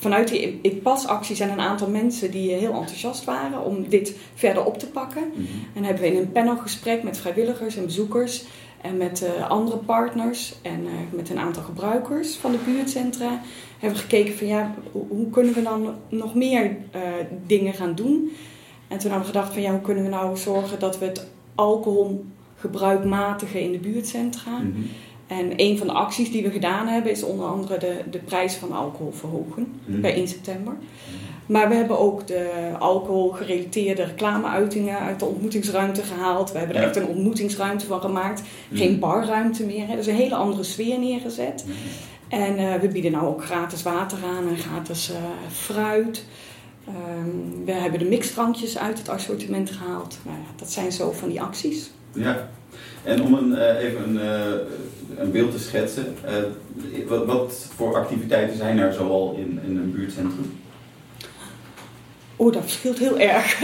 [0.00, 4.16] vanuit die Ik Pas actie zijn een aantal mensen die heel enthousiast waren om dit
[4.34, 5.22] verder op te pakken.
[5.34, 5.42] Mhm.
[5.74, 8.44] En hebben we in een panelgesprek met vrijwilligers en bezoekers
[8.80, 13.40] en met eh, andere partners en eh, met een aantal gebruikers van de buurtcentra
[13.78, 17.00] hebben we gekeken van ja, hoe, kunnen we dan nog meer eh,
[17.46, 18.32] dingen gaan doen?
[18.88, 21.26] En toen hebben we gedacht van ja, hoe kunnen we nou zorgen dat we het
[21.54, 24.58] alcoholgebruik matigen in de buurtcentra?
[24.58, 24.80] Mhm.
[25.30, 28.54] En een van de acties die we gedaan hebben is onder andere de, de prijs
[28.54, 30.00] van alcohol verhogen Mhm.
[30.00, 30.74] bij 1 september.
[31.46, 36.52] Maar we hebben ook de alcoholgerelateerde reclameuitingen uit de ontmoetingsruimte gehaald.
[36.52, 36.88] We hebben er Ja.
[36.88, 38.42] echt een ontmoetingsruimte van gemaakt.
[38.72, 39.86] Geen barruimte meer.
[39.86, 39.96] Hè.
[39.96, 41.64] Dus een hele andere sfeer neergezet.
[41.66, 41.76] Mhm.
[42.42, 45.16] En eh, we bieden nou ook gratis water aan en gratis eh,
[45.52, 46.24] fruit.
[46.86, 50.18] Ehm, we hebben de mixdrankjes uit het assortiment gehaald.
[50.24, 51.90] Nou ja, dat zijn zo van die acties.
[52.12, 52.48] Ja,
[53.04, 54.52] en om een, eh, even een, eh,
[55.16, 56.34] een beeld te schetsen, eh,
[57.08, 60.58] wat, wat voor activiteiten zijn er zoal in, in een buurtcentrum?
[62.40, 63.60] Oh, dat verschilt heel erg.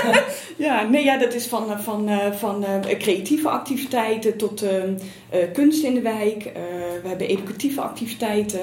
[0.66, 4.82] ja, nee, ja, dat is van, van, eh, van eh, creatieve activiteiten tot eh,
[5.28, 6.44] eh, kunst in de wijk.
[6.44, 6.62] Eh,
[7.02, 8.60] we hebben educatieve activiteiten.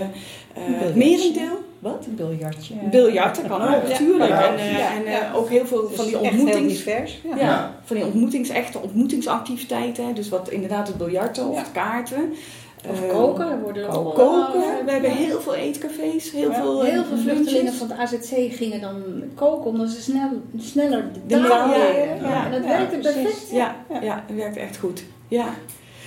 [0.54, 1.65] Eh het merendeel.
[1.80, 2.06] Wat?
[2.08, 2.74] Een biljartje.
[2.92, 4.30] Biljarten kan ook, natuurlijk.
[4.30, 5.32] Ja, en eh, ja, en eh, ja.
[5.36, 6.74] ook heel veel Dus van die echt heel ontmoetings...
[6.78, 7.22] divers.
[7.24, 7.36] Ja.
[7.36, 7.76] Ja, Ja.
[7.84, 10.16] van die ontmoetings, echte ontmoetingsactiviteiten.
[10.16, 12.34] Dus wat inderdaad het biljarten of het kaarten.
[12.90, 14.26] Of Eh, koken, er worden koken.
[14.26, 14.86] Koken.
[14.86, 15.16] We hebben Ja.
[15.16, 16.32] heel veel eetcafés.
[16.32, 16.56] Heel Ja.
[16.56, 19.04] veel, Heel veel vluchtelingen van het AZC gingen dan
[19.36, 22.22] koken omdat ze snel, sneller de taal leren.
[22.22, 22.46] Ja, ja.
[22.46, 23.50] en dat Ja, werkte perfect.
[23.52, 24.02] Ja, Ja.
[24.02, 24.24] ja.
[24.28, 25.04] het werkt echt goed.
[25.28, 25.46] Ja.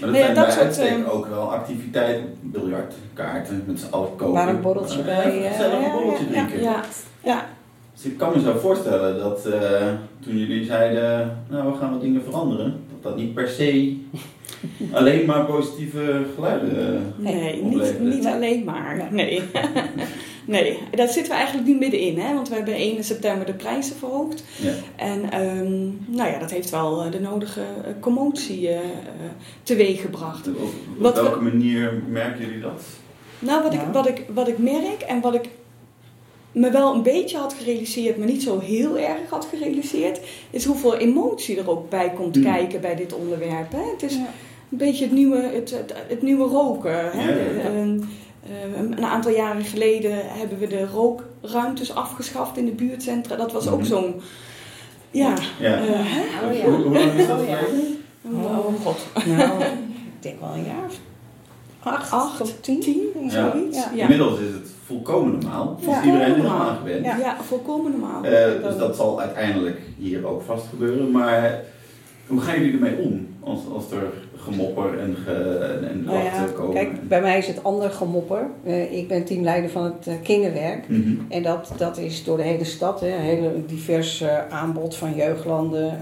[0.01, 3.81] Maar dat Nee, zijn dat bij soort, uitstek eh, ook wel activiteiten, biljart, kaarten, met
[3.81, 4.33] z'n allen koken.
[4.35, 6.63] Waar een borreltje bij, eh, gezellig ja, een borreltje ja, drinken.
[6.63, 6.85] Ja,
[7.23, 7.47] ja.
[7.95, 9.87] Dus ik kan me zo voorstellen dat eh,
[10.21, 13.97] toen jullie zeiden, nou we gaan wat dingen veranderen, dat dat niet per se
[14.93, 19.09] alleen maar positieve geluiden eh, Nee, niet, niet alleen maar.
[19.11, 19.43] Nee.
[20.51, 22.19] nee, daar zitten we eigenlijk nu middenin.
[22.19, 22.35] Hè?
[22.35, 24.45] Want we hebben 1 september de prijzen verhoogd.
[24.63, 24.73] Ja.
[24.97, 25.81] En ehm,
[26.17, 28.83] nou ja, dat heeft wel eh, de nodige eh, commotie eh, eh,
[29.63, 30.49] teweeg gebracht.
[30.49, 32.83] Op, op Wat we- welke manier merken jullie dat?
[33.39, 35.49] Nou, wat, ik, wat, ik, wat ik merk en wat ik
[36.53, 40.97] me wel een beetje had gerealiseerd, maar niet zo heel erg had gerealiseerd, is hoeveel
[40.97, 42.45] emotie er ook bij komt Hmm.
[42.45, 43.73] kijken bij dit onderwerp.
[43.73, 43.91] Hè?
[43.93, 44.19] Het is Ja.
[44.71, 47.11] een beetje het nieuwe, het, het, het nieuwe roken.
[47.11, 47.29] Hè?
[47.31, 47.97] Ja, ja, ja.
[48.49, 53.37] Een, eh, een aantal jaren geleden hebben we de rookruimtes afgeschaft in de buurtcentra.
[53.37, 53.89] Dat was ook Mhm.
[53.89, 54.21] zo'n.
[55.11, 55.75] Ja, Ja.
[55.77, 56.47] eh, hè?
[56.49, 56.65] Oh ja.
[56.65, 57.57] Hoe, lang is dat Oh ja.
[57.57, 57.99] geleden?
[58.45, 58.99] Oh, god.
[59.37, 59.69] Nou, ik
[60.21, 60.99] denk wel een jaar of
[61.83, 62.81] acht, Acht, of tien.
[62.81, 63.51] tien, Ja.
[63.51, 63.77] zoiets.
[63.77, 64.03] Ja, ja.
[64.03, 65.77] Inmiddels is het volkomen normaal.
[65.81, 66.05] Is Ja.
[66.05, 66.61] iedereen er Volkomen.
[66.61, 67.05] al aan gewend.
[67.05, 67.37] Ja.
[67.43, 68.25] volkomen normaal.
[68.25, 71.11] Eh, dus dat zal uiteindelijk hier ook vast gebeuren.
[71.11, 71.61] Maar
[72.27, 74.13] hoe gaan jullie ermee om als, als er
[74.51, 75.33] gemopper en, ge,
[75.91, 76.75] en Nou ja, komen?
[76.75, 78.47] kijk, bij mij is het ander gemopper.
[78.65, 80.89] Eh, ik ben teamleider van het eh, kinderwerk.
[80.89, 81.15] Mhm.
[81.29, 85.15] En dat, dat is door de hele stad, hè, een hele divers eh, aanbod van
[85.15, 85.99] jeugdlanden,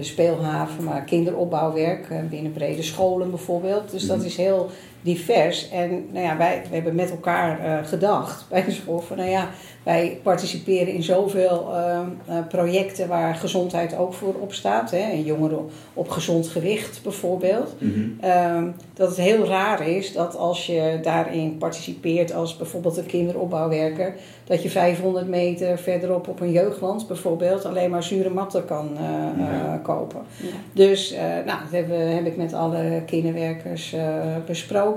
[0.00, 3.90] speelhaven, maar kinderopbouwwerk binnen brede scholen bijvoorbeeld.
[3.90, 4.26] Dus dat Mhm.
[4.26, 4.70] is heel
[5.02, 5.70] divers.
[5.70, 9.28] En nou ja, wij we hebben met elkaar eh, gedacht bij de school van, nou
[9.30, 9.48] ja,
[9.82, 14.90] wij participeren in zoveel eh, eh, projecten waar gezondheid ook voor op staat.
[14.90, 17.74] Hè, en jongeren op gezond gewicht bijvoorbeeld.
[17.78, 18.00] Mhm.
[18.20, 24.14] Ehm, dat het heel raar is dat als je daarin participeert als bijvoorbeeld een kinderopbouwwerker,
[24.44, 29.02] dat je 500 meter verderop op een jeugdland bijvoorbeeld alleen maar zure matten kan eh,
[29.38, 29.74] Ja.
[29.74, 30.20] eh, kopen.
[30.36, 30.48] Ja.
[30.72, 34.02] Dus eh, nou, dat hebben, heb ik met alle kinderwerkers eh,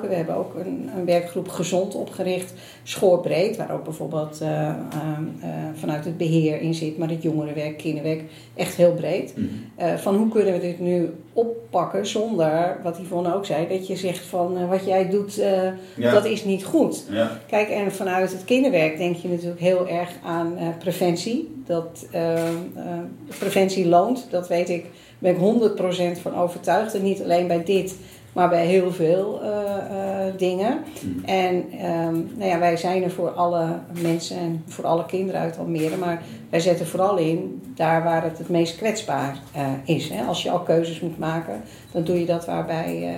[0.01, 2.53] We hebben ook een, een werkgroep gezond opgericht,
[2.83, 4.75] schoorbreed, waar ook bijvoorbeeld eh, eh,
[5.41, 8.21] eh, vanuit het beheer in zit, maar het jongerenwerk, kinderwerk,
[8.55, 9.33] echt heel breed.
[9.37, 9.47] Mhm.
[9.75, 13.95] Eh, van hoe kunnen we dit nu oppakken zonder, wat Yvonne ook zei, dat je
[13.95, 15.33] zegt van wat jij doet,
[15.95, 16.11] Ja.
[16.11, 17.05] dat is niet goed.
[17.11, 17.39] ja.
[17.47, 21.53] Kijk, en vanuit het kinderwerk denk je natuurlijk heel erg aan preventie.
[21.65, 22.53] Dat eh, eh,
[23.39, 24.85] preventie loont, dat weet ik,
[25.19, 26.93] ben ik 100% van overtuigd.
[26.93, 27.95] En niet alleen bij dit,
[28.35, 30.77] maar bij heel veel eh, eh, dingen.
[31.01, 31.25] Mhm.
[31.25, 33.65] En ehm, nou ja, wij zijn er voor alle
[34.01, 35.97] mensen en voor alle kinderen uit Almere.
[35.97, 40.09] Maar wij zetten vooral in daar waar het het meest kwetsbaar eh, is.
[40.09, 40.23] Hè.
[40.23, 43.17] Als je al keuzes moet maken, dan doe je dat waarbij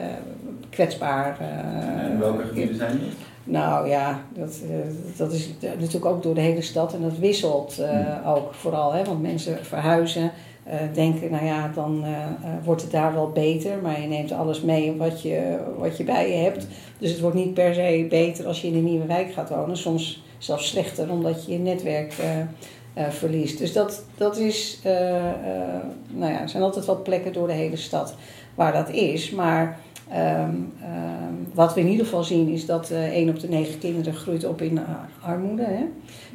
[0.70, 1.40] kwetsbaar...
[1.40, 3.10] En welke gebieden zijn dat?
[3.44, 4.60] nou ja, dat,
[5.18, 8.34] dat is natuurlijk ook door de hele stad en dat wisselt Hmm.
[8.34, 8.94] ook vooral.
[8.94, 10.32] Hè, want mensen verhuizen,
[10.94, 12.30] denken, nou ja, dan eh, eh,
[12.64, 13.82] wordt het daar wel beter.
[13.82, 16.68] Maar je neemt alles mee wat je, wat je bij je hebt.
[16.98, 19.78] Dus het wordt niet per se beter als je in een nieuwe wijk gaat wonen.
[19.78, 22.28] Soms zelfs slechter, omdat je je netwerk eh,
[22.98, 23.58] eh, verliest.
[23.58, 27.54] Dus dat, dat is, eh, eh, nou ja, er zijn altijd wel plekken door de
[27.54, 28.16] hele stad
[28.56, 29.32] waar dat is.
[29.32, 29.80] Maar
[30.12, 33.80] Ehm, ehm, wat we in ieder geval zien is dat eh 1 op de 9
[33.80, 34.84] kinderen groeit op in eh,
[35.22, 35.64] armoede.
[35.64, 35.84] Hè?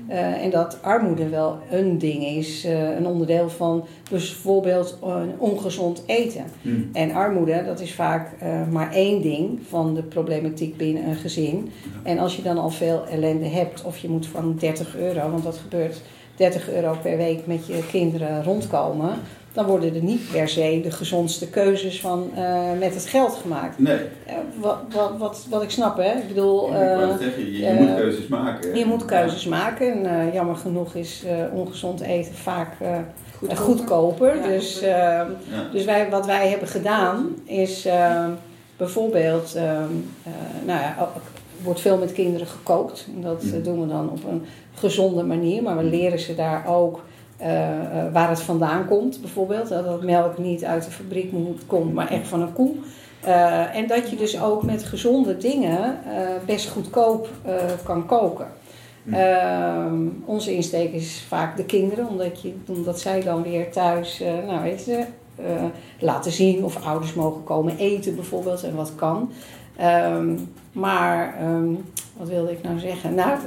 [0.08, 2.64] Eh, en dat armoede wel een ding is,
[2.96, 4.98] een onderdeel van bijvoorbeeld
[5.38, 6.44] ongezond eten.
[6.62, 6.80] Mhm.
[6.92, 8.28] En armoede, dat is vaak
[8.70, 11.70] maar één ding van de problematiek binnen een gezin.
[12.02, 15.44] En als je dan al veel ellende hebt, of je moet van 30 euro, want
[15.44, 16.02] dat gebeurt
[16.36, 19.14] 30 euro per week met je kinderen rondkomen,
[19.52, 23.78] dan worden er niet per se de gezondste keuzes van, eh, met het geld gemaakt.
[23.78, 26.12] Nee, Eh, wat, wat, wat, wat ik snap, hè?
[26.18, 28.76] Ik bedoel, ik eh, zeggen, je, je moet keuzes maken.
[28.76, 29.92] je moet keuzes maken.
[30.04, 32.96] En eh, jammer genoeg is eh, ongezond eten vaak eh,
[33.38, 33.56] Goedkoper.
[33.64, 34.36] goedkoper.
[34.36, 35.28] Ja, dus eh, Ja.
[35.72, 38.26] dus wij, wat wij hebben gedaan is eh,
[38.76, 39.82] bijvoorbeeld, eh, eh,
[40.66, 41.08] nou ja, er
[41.62, 43.06] wordt veel met kinderen gekookt.
[43.16, 43.62] En dat Mhm.
[43.62, 47.00] doen we dan op een gezonde manier, maar we leren ze daar ook
[47.42, 49.68] eh, eh, waar het vandaan komt, bijvoorbeeld.
[49.68, 52.70] Dat melk niet uit de fabriek moet, komt, maar echt van een koe.
[53.20, 55.98] Eh, en dat je dus ook met gezonde dingen
[56.46, 57.28] best goedkoop
[57.82, 58.46] kan koken.
[59.02, 59.14] Mhm.
[59.14, 64.62] Ehm, onze insteek is vaak de kinderen, omdat, je, omdat zij dan weer thuis, nou
[64.62, 65.04] weet je,
[65.98, 69.30] laten zien of ouders mogen komen eten bijvoorbeeld en wat kan.
[69.76, 70.36] Ehm,
[70.72, 71.74] maar ehm,
[72.16, 73.14] wat wilde ik nou zeggen?
[73.14, 73.38] Nou,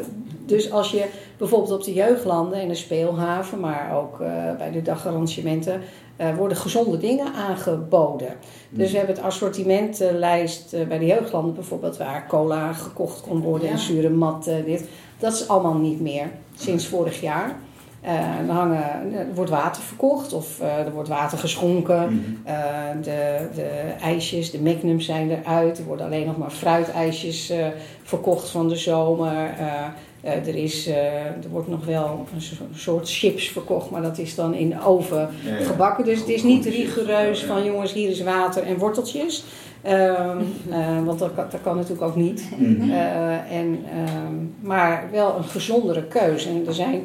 [0.46, 1.06] dus als je
[1.38, 5.82] bijvoorbeeld op de jeugdlanden en de speelhaven, maar ook eh, bij de dagarrangementen,
[6.16, 8.28] eh, worden gezonde dingen aangeboden.
[8.70, 13.70] Dus we hebben het assortimentenlijst eh, bij de jeugdlanden bijvoorbeeld, waar cola gekocht kon worden
[13.70, 14.86] en zure mat, eh, dit.
[15.20, 17.56] Dat is allemaal niet meer sinds vorig jaar.
[18.02, 22.38] Er, hangen, er wordt water verkocht of er wordt water geschonken.
[22.48, 22.54] Uh,
[23.02, 23.70] de, de
[24.02, 25.78] ijsjes, de magnums zijn eruit.
[25.78, 27.54] Er worden alleen nog maar fruitijsjes
[28.04, 29.50] verkocht van de zomer.
[30.26, 32.42] Er, is, er wordt nog wel een
[32.76, 35.64] soort chips verkocht, maar dat is dan in de oven Ja, ja.
[35.66, 36.06] gebakken.
[36.06, 39.44] Dus het is niet rigoureus van jongens, hier is water en worteltjes.
[39.82, 40.38] Ehm,
[40.70, 42.44] eh, want dat, kan- dat kan natuurlijk ook niet.
[42.58, 42.92] Mhm.
[42.92, 46.50] Eh, en, ehm, maar wel een gezondere keuze.
[46.50, 47.02] En er zijn eh,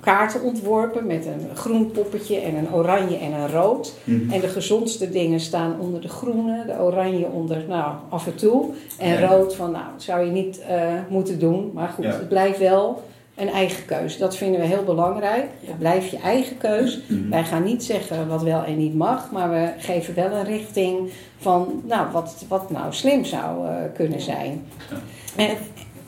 [0.00, 3.94] kaarten ontworpen met een groen poppetje en een oranje en een rood.
[4.04, 4.30] Mhm.
[4.32, 8.64] En de gezondste dingen staan onder de groene, de oranje onder, nou, af en toe.
[8.98, 9.26] En Ja.
[9.28, 11.70] rood van, nou, dat zou je niet eh, moeten doen.
[11.74, 12.10] Maar goed, Ja.
[12.10, 13.02] het blijft wel
[13.34, 14.18] een eigen keus.
[14.18, 15.44] Dat vinden we heel belangrijk.
[15.64, 17.00] Het blijft je eigen keus.
[17.06, 17.30] Mhm.
[17.30, 21.10] Wij gaan niet zeggen wat wel en niet mag, maar we geven wel een richting
[21.38, 24.64] van, nou, wat, wat nou slim zou eh, kunnen zijn.
[24.90, 24.96] Ja.
[25.44, 25.56] En,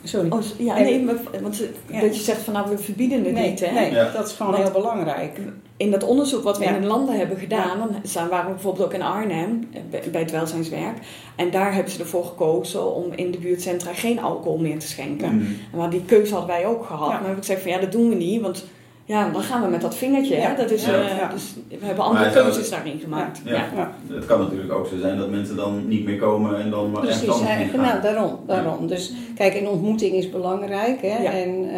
[0.03, 0.29] sorry.
[0.29, 1.99] Oh, ja, nee, maar, want Ja.
[2.01, 3.59] dat je zegt van nou we verbieden het nee, niet.
[3.59, 3.71] Hè?
[3.71, 4.11] nee, Ja.
[4.11, 5.39] dat is gewoon Want- heel belangrijk.
[5.77, 6.75] In dat onderzoek wat we Ja.
[6.75, 9.69] in de landen hebben gedaan, dan zijn, waren we bijvoorbeeld ook in Arnhem
[10.11, 10.97] bij- het welzijnswerk.
[11.35, 15.27] En daar hebben ze ervoor gekozen om in de buurtcentra geen alcohol meer te schenken.
[15.71, 17.09] En Maar die keuze hadden wij ook gehad.
[17.09, 17.13] Ja.
[17.17, 18.65] Maar heb ik gezegd van ja, dat doen we niet, want
[19.05, 20.35] ja, dan gaan we met dat vingertje.
[20.35, 20.55] Hè?
[20.55, 20.93] Dat is, Ja.
[20.93, 21.29] eh, Ja.
[21.29, 23.41] dus we hebben andere keuzes daarin gemaakt.
[23.45, 23.51] Ja.
[23.53, 23.65] Ja.
[23.75, 23.91] Ja.
[24.13, 27.03] Het kan natuurlijk ook zo zijn dat mensen dan niet meer komen en dan maar
[27.07, 28.87] echt Precies, eigenlijk, nou, daarom, daarom.
[28.87, 31.01] Dus kijk, een ontmoeting is belangrijk.
[31.01, 31.17] Hè?
[31.23, 31.31] Ja.
[31.31, 31.69] En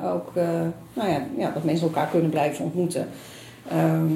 [0.00, 0.44] eh, ook eh,
[0.94, 3.08] nou ja, ja, dat mensen elkaar kunnen blijven ontmoeten.
[3.70, 4.06] Ehm,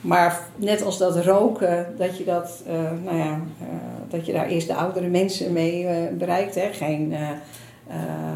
[0.00, 2.74] maar net als dat roken, dat je, dat, eh,
[3.04, 3.66] nou ja, eh,
[4.08, 6.54] dat je daar eerst de oudere mensen mee bereikt.
[6.54, 6.68] Hè?
[6.72, 7.14] Geen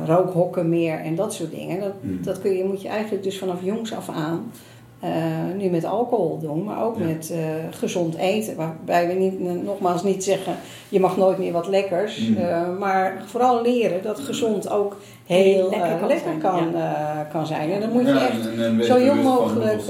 [0.07, 1.81] rookhokken meer en dat soort dingen.
[1.81, 2.23] Dat, Mhm.
[2.23, 4.53] dat kun je, moet je eigenlijk dus vanaf jongs af aan
[5.01, 5.11] eh,
[5.57, 7.05] nu met alcohol doen, maar ook Ja.
[7.05, 7.39] met eh,
[7.71, 8.57] gezond eten.
[8.57, 10.55] Waarbij we niet, nogmaals niet zeggen,
[10.89, 12.29] je mag nooit meer wat lekkers.
[12.29, 12.37] Mm.
[12.37, 14.97] eh, maar vooral leren dat gezond ook
[15.27, 17.73] heel lekker kan, lekker zijn, kan, eh, kan zijn.
[17.73, 19.83] En dan moet je Ja, echt en- en wees zo jong mogelijk.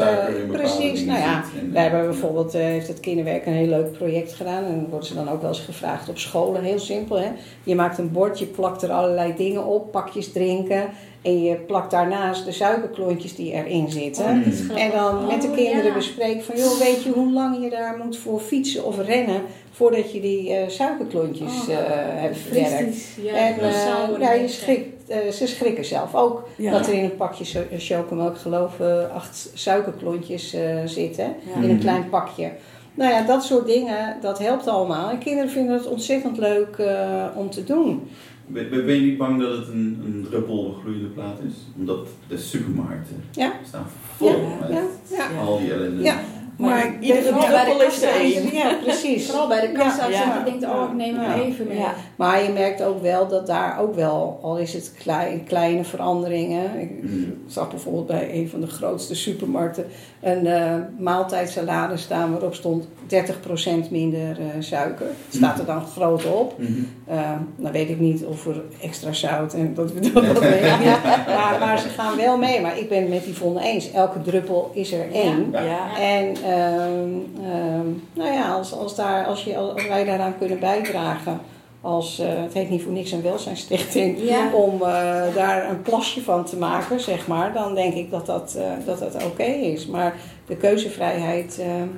[0.53, 1.43] precies, nou ja.
[1.61, 4.65] En, Wij hebben bijvoorbeeld, eh, heeft het kinderwerk een heel leuk project gedaan.
[4.65, 6.63] En dan worden ze dan ook wel eens gevraagd op scholen.
[6.63, 7.29] Heel simpel, hè.
[7.65, 9.91] Je maakt een bord, je plakt er allerlei dingen op.
[9.91, 10.83] Pakjes drinken.
[11.23, 14.25] En je plakt daarnaast de suikerklontjes die erin zitten.
[14.71, 14.81] Oh.
[14.83, 15.95] En dan met de Oh, kinderen ja.
[15.95, 19.43] bespreken van, joh, weet je hoe lang je daar moet voor fietsen of rennen
[19.73, 21.79] voordat je die eh, suikerklontjes Oh, eh,
[22.21, 22.97] hebt verwerkt.
[23.23, 23.33] Ja.
[23.35, 26.71] en dat eh, ja, je schrikt, eh, ze schrikken zelf ook Ja.
[26.71, 31.63] dat er in een pakje cho- chocomelk geloof ik acht suikerklontjes eh, zitten Ja.
[31.63, 32.51] in een klein pakje.
[32.95, 35.11] Nou ja, dat soort dingen, dat helpt allemaal.
[35.11, 38.11] En kinderen vinden het ontzettend leuk eh, om te doen.
[38.53, 41.55] Ben, ben- je niet bang dat het een, een druppel gloeiende plaat is?
[41.79, 43.53] Omdat de supermarkten Ja.
[43.67, 43.87] staan
[44.17, 44.79] vol Ja, met
[45.11, 45.41] ja, ja.
[45.41, 46.03] al die ellende.
[46.03, 46.21] Ja,
[46.59, 48.53] maar iedere druppel is er één.
[48.55, 49.27] Ja, precies.
[49.27, 50.39] Vooral bij de kassa, Ja, ja.
[50.45, 51.79] je denkt, oh, ik neem even mee.
[51.79, 51.95] Ja.
[52.17, 56.81] Maar je merkt ook wel dat daar ook wel, al is het klein, kleine veranderingen.
[56.81, 57.15] Ik Mhm.
[57.47, 59.85] zag bijvoorbeeld bij een van de grootste supermarkten
[60.21, 65.07] een eh maaltijdsalade staan waarop stond 30% minder eh, suiker.
[65.07, 66.59] Het staat er dan groot op.
[66.59, 66.71] Mhm.
[67.11, 70.79] Uh, dan weet ik niet of er extra zout en dat, dat, dat weet ik
[70.79, 71.05] niet.
[71.27, 72.61] Maar, maar ze gaan wel mee.
[72.61, 73.91] Maar ik ben het met Yvonne eens.
[73.93, 75.49] Elke druppel is er één.
[75.53, 75.61] Ja.
[75.61, 75.99] Ja.
[76.01, 81.41] En ehm, ehm, nou ja, als, als, daar, als, je, als wij daaraan kunnen bijdragen,
[81.81, 84.53] als, eh, het heet niet voor niks een welzijnsstichting, Ja.
[84.53, 88.55] om eh, daar een plasje van te maken, zeg maar, dan denk ik dat dat,
[88.59, 89.87] eh, dat, dat oké is.
[89.87, 90.15] Maar
[90.47, 91.89] de keuzevrijheid eh, eh,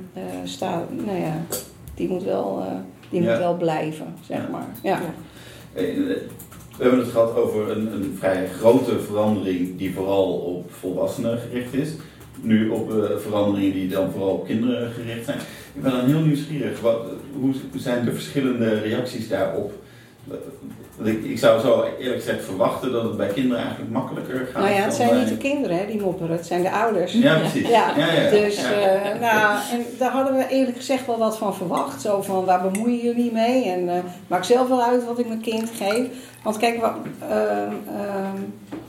[0.44, 1.34] staat, nou ja,
[1.94, 2.72] die moet wel, eh,
[3.12, 3.28] die Ja.
[3.30, 4.48] moet wel blijven, zeg Ja.
[4.50, 4.66] maar.
[4.82, 5.00] Ja.
[5.72, 5.84] Eh,
[6.76, 11.74] We hebben het gehad over een, een vrij grote verandering die vooral op volwassenen gericht
[11.74, 11.88] is.
[12.40, 15.38] Nu op eh, veranderingen die dan vooral op kinderen gericht zijn.
[15.74, 16.80] Ik ben dan heel nieuwsgierig.
[16.80, 17.00] Wat,
[17.40, 19.72] hoe zijn de verschillende reacties daarop?
[21.02, 24.62] Ik, ik zou zo eerlijk gezegd verwachten dat het bij kinderen eigenlijk makkelijker gaat.
[24.62, 27.12] Nou ja, het zijn bij- niet de kinderen hè, die mopperen, het zijn de ouders.
[27.12, 27.68] Ja, precies.
[27.68, 28.30] Ja, ja, ja.
[28.30, 32.00] Dus, eh, nou, en daar hadden we eerlijk gezegd wel wat van verwacht.
[32.00, 33.64] Zo van, waar bemoeien jullie mee?
[33.64, 33.94] En eh,
[34.26, 36.06] maak zelf wel uit wat ik mijn kind geef.
[36.42, 36.96] Want kijk, wa-
[37.28, 38.40] ehm, ehm,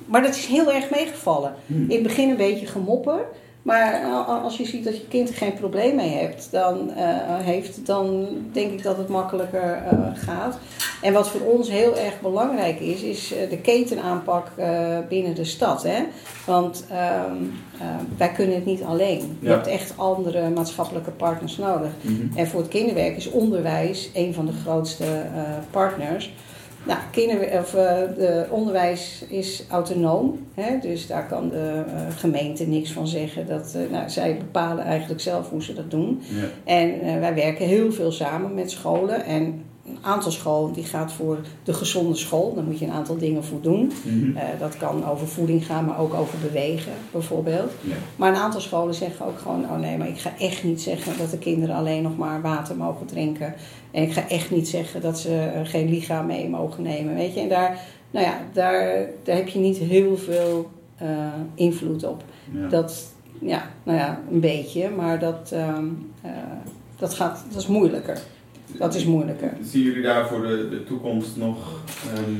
[0.05, 1.53] maar dat is heel erg meegevallen.
[1.65, 1.73] Hm.
[1.73, 3.19] In het begin een beetje gemopper.
[3.64, 4.03] Maar
[4.43, 7.05] als je ziet dat je kind er geen probleem mee hebt, dan, eh,
[7.39, 10.57] heeft, dan denk ik dat het makkelijker eh, gaat.
[11.01, 14.47] En wat voor ons heel erg belangrijk is, is eh, de ketenaanpak
[15.09, 15.84] binnen de stad.
[15.84, 16.03] Hè?
[16.45, 17.36] Want ehm,
[17.80, 17.88] eh,
[18.18, 19.38] wij kunnen het niet alleen.
[19.39, 19.53] Je Ja.
[19.53, 21.91] hebt echt andere maatschappelijke partners nodig.
[22.01, 22.38] Mhm.
[22.38, 25.05] En voor het kinderwerk is onderwijs een van de grootste
[25.72, 26.34] partners.
[26.84, 30.79] Nou, kinder, of, eh, de onderwijs is autonoom, hè?
[30.79, 33.47] dus daar kan de eh, gemeente niks van zeggen.
[33.47, 36.21] Dat, eh, nou, zij bepalen eigenlijk zelf hoe ze dat doen.
[36.29, 36.45] Ja.
[36.63, 39.25] En wij werken heel veel samen met scholen.
[39.25, 42.53] En een aantal scholen die gaat voor de gezonde school.
[42.53, 43.91] Daar moet je een aantal dingen voor doen.
[44.03, 44.38] Mhm.
[44.38, 47.71] Eh, dat kan over voeding gaan, maar ook over bewegen bijvoorbeeld.
[47.81, 47.95] Ja.
[48.15, 51.17] Maar een aantal scholen zeggen ook gewoon: oh nee, maar ik ga echt niet zeggen
[51.17, 53.53] dat de kinderen alleen nog maar water mogen drinken.
[53.91, 57.15] En ik ga echt niet zeggen dat ze eh, geen lichaam mee mogen nemen.
[57.15, 57.79] Weet je, en daar,
[58.11, 61.07] nou ja, daar, daar heb je niet heel veel eh,
[61.55, 62.23] invloed op.
[62.51, 62.67] Ja.
[62.67, 65.86] Dat, ja, nou ja, een beetje, maar dat, ehm,
[66.21, 66.31] eh,
[66.97, 68.21] dat, gaat, dat is moeilijker.
[68.78, 69.53] Dat is moeilijker.
[69.63, 71.57] Zien jullie daar voor de, de toekomst nog
[72.13, 72.32] ehm,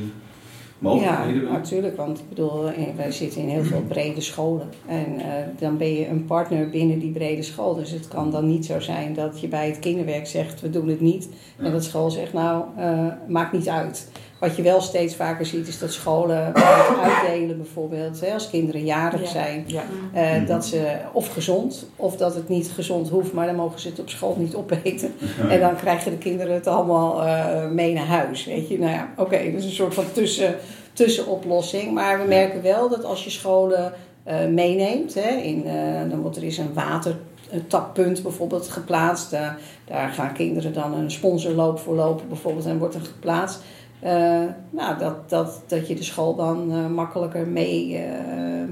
[0.78, 1.42] mogelijkheden?
[1.42, 1.96] Ja, natuurlijk.
[1.96, 4.68] Want ik bedoel, eh, wij zitten in heel veel brede scholen.
[4.86, 7.74] En eh, dan ben je een partner binnen die brede school.
[7.74, 10.88] Dus het kan dan niet zo zijn dat je bij het kinderwerk zegt, we doen
[10.88, 11.28] het niet.
[11.58, 14.08] En dat school zegt, nou, eh, maakt niet uit.
[14.44, 16.54] Wat je wel steeds vaker ziet, is dat scholen
[17.10, 19.26] uitdelen bijvoorbeeld, hè, als kinderen jarig Ja.
[19.28, 19.82] zijn, Ja.
[20.12, 20.46] eh, Mhm.
[20.46, 24.00] dat ze of gezond, of dat het niet gezond hoeft, maar dan mogen ze het
[24.00, 25.14] op school niet opeten.
[25.48, 28.44] En dan krijgen de kinderen het allemaal eh, mee naar huis.
[28.44, 30.54] Weet je, nou ja, oké, dus een soort van tussen,
[30.92, 31.92] tussenoplossing.
[31.92, 33.92] Maar we merken wel dat als je scholen
[34.24, 39.30] eh, meeneemt, hè, in, eh, dan wordt er is een watertappunt bijvoorbeeld geplaatst.
[39.30, 43.60] Daar, daar gaan kinderen dan een sponsorloop voor lopen bijvoorbeeld en wordt er geplaatst.
[44.04, 48.04] Eh, nou, dat, dat, dat je de school dan eh, makkelijker mee, eh,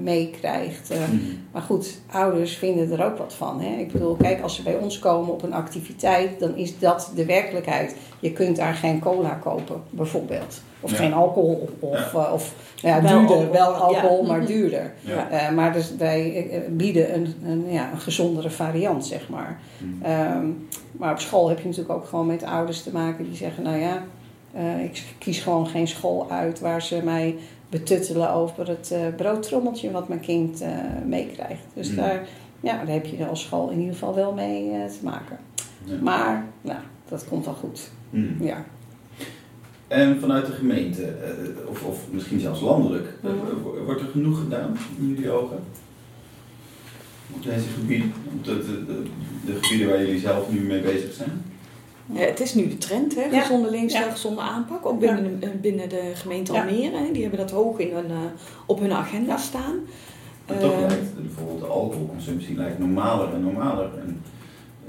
[0.03, 0.91] meekrijgt.
[0.91, 1.17] Eh, Mhm.
[1.53, 3.61] maar goed, ouders vinden er ook wat van.
[3.61, 3.77] Hè?
[3.81, 7.25] Ik bedoel, kijk, als ze bij ons komen op een activiteit, dan is dat de
[7.27, 7.97] werkelijkheid.
[8.21, 10.61] Je kunt daar geen cola kopen, bijvoorbeeld.
[10.81, 10.97] Of Ja.
[10.97, 11.69] geen alcohol.
[11.81, 13.37] Of, eh, of nou ja, Wel duurder.
[13.37, 13.79] alcohol, wel ja.
[13.79, 14.93] alcohol, maar duurder.
[15.01, 15.31] Ja.
[15.31, 19.61] Eh, maar dus wij bieden een, een, ja, een gezondere variant, zeg maar.
[19.79, 20.05] Mhm.
[20.05, 20.47] Ehm,
[20.93, 23.77] maar op school heb je natuurlijk ook gewoon met ouders te maken die zeggen: Nou
[23.79, 24.03] ja,
[24.53, 27.37] eh, ik kies gewoon geen school uit waar ze mij
[27.69, 30.71] betuttelen over het eh, broodtrommeltje wat mijn kind eh,
[31.07, 31.63] meekrijgt.
[31.75, 31.97] Dus Mm.
[31.97, 32.29] daar,
[32.61, 35.39] ja, daar heb je als school in ieder geval wel mee te maken.
[35.85, 35.95] Ja.
[36.01, 36.79] Maar nou,
[37.09, 37.91] dat komt wel goed.
[38.11, 38.45] Mhm.
[38.45, 38.65] Ja.
[39.89, 41.15] En vanuit de gemeente,
[41.69, 45.59] of, of misschien zelfs landelijk, wo- wordt er genoeg gedaan in jullie ogen?
[47.35, 49.03] Op deze gebieden, op de, de, de,
[49.47, 51.43] de gebieden waar jullie zelf nu mee bezig zijn?
[52.07, 53.23] Ja, het is nu de trend, hè?
[53.25, 53.41] Ja.
[53.41, 54.11] gezonde leefstijl, Ja.
[54.13, 54.87] gezonde aanpak.
[54.87, 56.53] Ook binnen, de, binnen de gemeente.
[56.53, 56.97] Almere.
[56.97, 57.13] hè.
[57.13, 58.17] Die hebben dat hoog in hun, eh,
[58.67, 59.39] op hun agenda Ja.
[59.39, 59.75] staan.
[60.47, 63.91] En toch Eh, lijkt bijvoorbeeld de alcoholconsumptie lijkt normaler en normaler.
[63.99, 64.23] En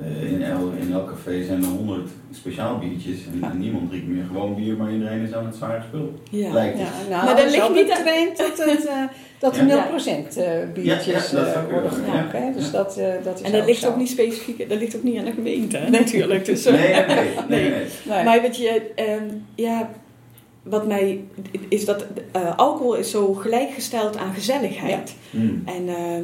[0.02, 3.52] eh, in, el, in elk café zijn er honderd speciaal biertjes en, Ja.
[3.52, 6.14] en niemand drinkt meer gewoon bier, maar iedereen is aan het zware spul.
[6.30, 6.52] ja.
[6.54, 7.10] Lijkt Ja, het.
[7.10, 9.04] nou, Maar dat ligt niet een aan- trend dat, het, eh,
[9.40, 9.76] dat er Ja.
[9.76, 12.54] 0% eh, biertjes Ja, ja, dat eh, zou worden gedronken.
[12.54, 12.72] Dus Ja.
[12.72, 13.88] dat, eh, dat is En dat ligt zo.
[13.90, 16.46] ook niet specifiek, dat ligt ook niet aan de gemeente, natuurlijk.
[16.46, 17.72] Dus, Nee, nee, nee.
[18.06, 18.24] nee.
[18.24, 19.24] Maar weet je, ehm,
[19.56, 19.90] ja,
[20.64, 21.24] wat mij
[21.68, 25.16] is dat eh, alcohol is zo gelijkgesteld aan gezelligheid.
[25.30, 25.62] Hmm.
[25.66, 26.24] En ehm,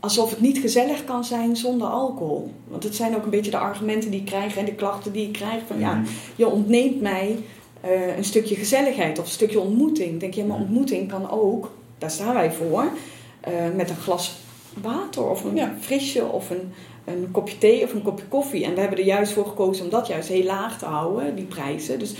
[0.00, 2.50] alsof het niet gezellig kan zijn zonder alcohol.
[2.68, 5.26] Want het zijn ook een beetje de argumenten die ik krijg en de klachten die
[5.26, 6.06] ik krijg van ja, Mhm.
[6.36, 7.36] je ontneemt mij
[7.80, 10.12] eh, een stukje gezelligheid of een stukje ontmoeting.
[10.12, 10.62] Ik denk ja, maar Ja.
[10.62, 12.84] ontmoeting kan ook, daar staan wij voor,
[13.40, 14.34] eh, met een glas
[14.82, 15.74] water of een Ja.
[15.80, 16.72] frisje of een,
[17.04, 18.64] een kopje thee of een kopje koffie.
[18.64, 21.44] En we hebben er juist voor gekozen om dat juist heel laag te houden, die
[21.44, 21.98] prijzen.
[21.98, 22.14] Dus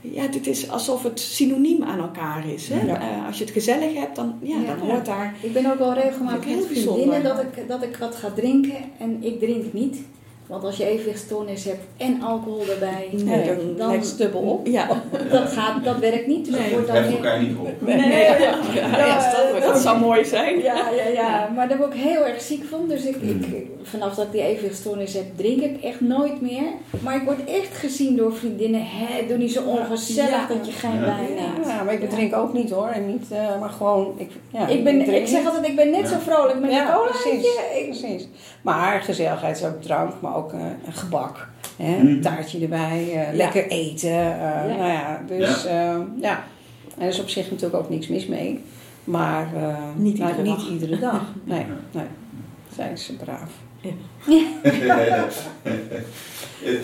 [0.00, 2.68] ja, dit is alsof het synoniem aan elkaar is.
[2.68, 2.80] Hè?
[2.80, 3.00] Ja.
[3.00, 4.66] Eh, als je het gezellig hebt, dan, ja, Ja.
[4.74, 5.34] dan hoort daar...
[5.40, 8.76] Ik ben ook wel regelmatig met heel vriendinnen dat ik, dat ik wat ga drinken
[8.98, 9.98] en ik drink niet.
[10.48, 14.66] Want als je evenwichtstoornis hebt en alcohol erbij, Nee, dan, dan lijkt het dubbel op.
[14.66, 14.88] Ja,
[15.30, 16.44] dat, gaat, dat werkt niet.
[16.44, 17.68] Dus Nee, dat wordt dan heel- elkaar niet op.
[17.78, 17.96] Nee.
[17.96, 18.58] Nee, ja, ja,
[19.06, 20.58] ja, dat, dat dat- zou mooi zijn.
[20.62, 22.88] Ja, ja, ja, maar daar word ik heel erg ziek van.
[22.88, 23.70] Dus ik, ik, Mm.
[23.82, 26.64] vanaf dat ik die evenwichtstoornis heb, drink ik echt nooit meer.
[27.00, 28.82] Maar ik word echt gezien door vriendinnen.
[28.84, 30.46] Hé, doe niet zo ongezellig Ja.
[30.46, 31.00] dat je geen Ja.
[31.00, 31.66] wijn neemt.
[31.66, 32.88] Ja, maar ik drink ook niet hoor.
[32.88, 36.00] En niet, eh, maar gewoon, ik, ja, Ik, ben, ik zeg altijd, ik ben net
[36.00, 36.06] Ja.
[36.06, 37.28] zo vrolijk met ja, een colaatje.
[37.30, 37.46] precies,
[37.78, 38.28] Ik- precies.
[38.62, 41.48] Maar gezelligheid is ook drank, maar ook eh, een gebak.
[41.76, 41.96] Hè?
[41.96, 42.06] Mhm.
[42.06, 44.10] Een taartje erbij, eh, lekker eten.
[44.10, 46.06] eh, Nou ja, dus ja.
[46.20, 46.44] ja.
[46.96, 48.64] En er is op zich natuurlijk ook niks mis mee.
[49.04, 50.68] Maar eh, Niet nou, iedere niet dag.
[50.70, 51.22] iedere dag.
[51.44, 51.66] Nee, Ja.
[51.92, 52.04] nee.
[52.74, 53.50] Zijn ze braaf.
[53.80, 53.92] Het-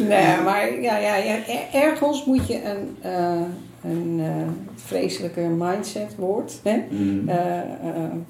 [0.09, 3.41] Nee, maar ja, ja, ja, er- ergens moet je een, eh,
[3.83, 4.23] een
[4.75, 6.79] vreselijke mindset woord hè,
[7.27, 7.37] eh,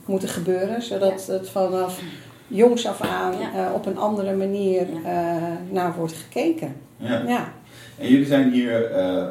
[0.07, 2.01] moeten gebeuren, zodat het vanaf
[2.47, 3.67] jongs af aan Ja.
[3.67, 5.13] eh, op een andere manier eh,
[5.71, 6.75] naar wordt gekeken.
[6.97, 7.23] Ja.
[7.27, 7.53] Ja.
[7.99, 9.27] En jullie zijn hier eh,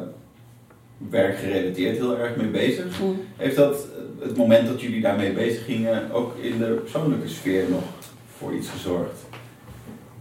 [1.10, 3.00] werkgerelateerd heel erg mee bezig.
[3.00, 3.20] Mm.
[3.36, 3.86] Heeft dat
[4.20, 7.82] het moment dat jullie daarmee bezig gingen ook in de persoonlijke sfeer nog
[8.36, 9.20] voor iets gezorgd?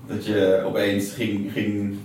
[0.08, 1.96] Dat je opeens ging, ging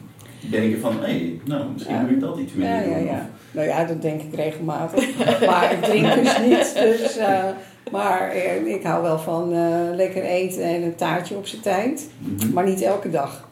[0.51, 2.01] denken van, hé, hey, nou, misschien Ja.
[2.01, 3.05] moet ik dat iets ja, doen.
[3.05, 3.31] ja.
[3.51, 5.17] Nou ja, dat denk ik regelmatig.
[5.47, 6.75] maar ik drink dus niet.
[6.75, 7.45] Dus, eh,
[7.91, 12.09] maar eh, ik hou wel van eh, lekker eten en een taartje op zijn tijd.
[12.19, 12.53] Mhm.
[12.53, 13.49] Maar niet elke dag.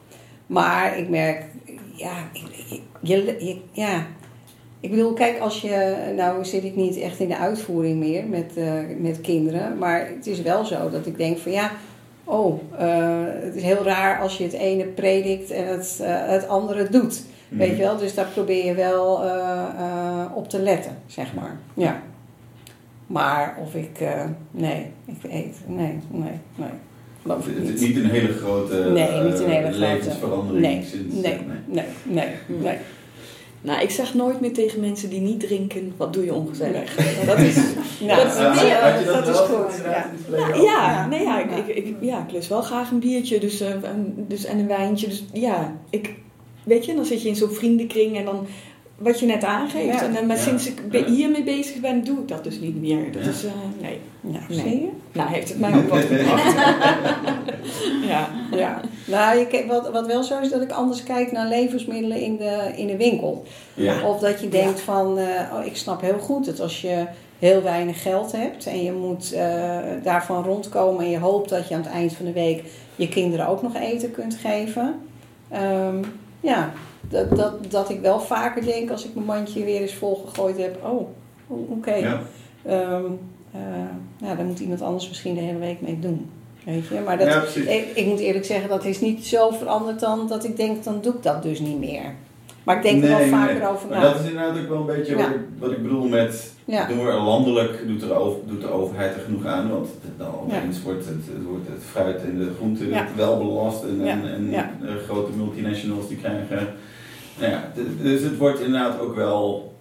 [0.47, 1.43] Maar ik merk,
[1.95, 4.07] ja, ik- je, je- ja,
[4.80, 8.53] ik bedoel, kijk, als je, nou zit ik niet echt in de uitvoering meer met,
[8.57, 11.70] eh, met kinderen, maar het is wel zo dat ik denk van ja,
[12.24, 12.61] oh,
[13.41, 17.22] het is heel raar als je het ene predikt en het, het andere doet.
[17.49, 19.20] Weet je wel, dus daar probeer je wel
[20.34, 21.57] op te letten, zeg maar.
[21.74, 22.03] Ja.
[23.07, 26.68] Maar of ik, eh, nee, ik eet, nee, nee, nee.
[27.22, 27.94] Geloof ik Het is niet.
[27.94, 31.14] niet een hele grote Nee, niet een eh, hele grote- levensverandering Nee, sinds...
[31.14, 32.76] nee, eh, nee, nee, nee.
[33.61, 36.94] Nou, ik zeg nooit meer tegen mensen die niet drinken, wat doe je ongezellig.
[37.26, 37.57] Dat is,
[38.07, 40.54] Nou, Dat is- Ah, ja, dat is goed, ja.
[40.62, 43.70] ja, nee, ja, ik, ik, ik, ja, ik lust wel graag een biertje dus, eh,
[43.70, 45.09] en- dus, en een wijntje.
[45.09, 46.14] Dus ja, ik,
[46.64, 48.46] weet je, dan zit je in zo'n vriendenkring en dan
[48.99, 50.01] wat je net aangeeft.
[50.01, 50.03] Ja.
[50.07, 50.42] En, dan- maar Ja.
[50.42, 53.12] sinds ik be- hiermee bezig ben, doe ik dat dus niet meer.
[53.12, 53.30] Dat Ja.
[53.30, 54.01] is, eh, nee.
[54.20, 54.59] Ja, Nee.
[54.59, 54.88] zie je?
[55.12, 56.55] Nou, heeft het mij ook wat gebracht.
[58.09, 58.28] ja.
[58.53, 58.80] Ja.
[59.07, 62.72] Nou, je, wat, wat wel zo is dat ik anders kijk naar levensmiddelen in de,
[62.76, 63.44] in de winkel.
[63.74, 64.09] Ja.
[64.09, 67.05] Of dat je denkt van, eh, oh, ik snap heel goed dat als je
[67.38, 71.74] heel weinig geld hebt en je moet eh, daarvan rondkomen en je hoopt dat je
[71.74, 72.62] aan het eind van de week
[72.97, 74.94] je kinderen ook nog eten kunt geven.
[75.51, 76.03] Ehm,
[76.41, 76.72] ja,
[77.09, 80.84] dat, dat, dat ik wel vaker denk als ik mijn mandje weer eens volgegooid heb,
[80.84, 81.09] oh,
[81.49, 81.95] oké.
[81.95, 82.20] Ja.
[82.62, 83.01] Eh,
[84.18, 86.30] ja, daar moet iemand anders misschien de hele week mee doen.
[86.64, 87.01] Weet je?
[87.01, 87.64] Maar dat, Ja, precies.
[87.64, 91.01] ik, ik moet eerlijk zeggen, dat is niet zo veranderd dan dat ik denk, dan
[91.01, 92.14] doe ik dat dus niet meer.
[92.66, 93.68] Maar ik denk er wel vaker nee.
[93.68, 94.12] over Maar na.
[94.12, 95.22] dat is inderdaad ook wel een beetje Ja.
[95.22, 96.52] wat, ik, wat ik bedoel met...
[96.64, 96.86] Ja.
[96.86, 99.70] Doen we er landelijk doet, er over, doet de overheid er genoeg aan.
[99.70, 100.62] Want dan Ja.
[100.84, 103.82] wordt het, het, wordt het fruit en de groenten wel belast.
[103.82, 104.54] En, en,
[105.04, 106.68] grote multinationals die krijgen...
[107.38, 109.74] Nou ja, dus het wordt inderdaad ook wel...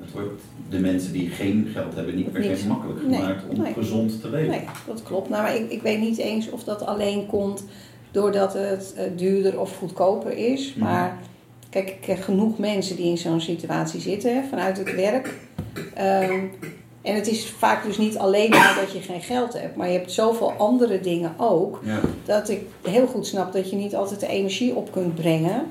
[0.00, 3.20] Het wordt de mensen die geen geld hebben niet per se makkelijk Nee.
[3.20, 4.50] gemaakt om gezond te leven.
[4.50, 5.28] Nee, dat klopt.
[5.28, 7.64] Nou, maar ik, ik weet niet eens of dat alleen komt
[8.10, 10.74] doordat het eh, duurder of goedkoper is.
[10.74, 10.84] Mhm.
[10.84, 11.18] Maar
[11.72, 15.34] kijk, ik ken genoeg mensen die in zo'n situatie zitten vanuit het werk.
[15.94, 16.40] Ehm,
[17.02, 19.98] en het is vaak dus niet alleen maar dat je geen geld hebt, maar je
[19.98, 21.80] hebt zoveel andere dingen ook.
[21.84, 22.00] Ja.
[22.24, 25.66] Dat ik heel goed snap dat je niet altijd de energie op kunt brengen.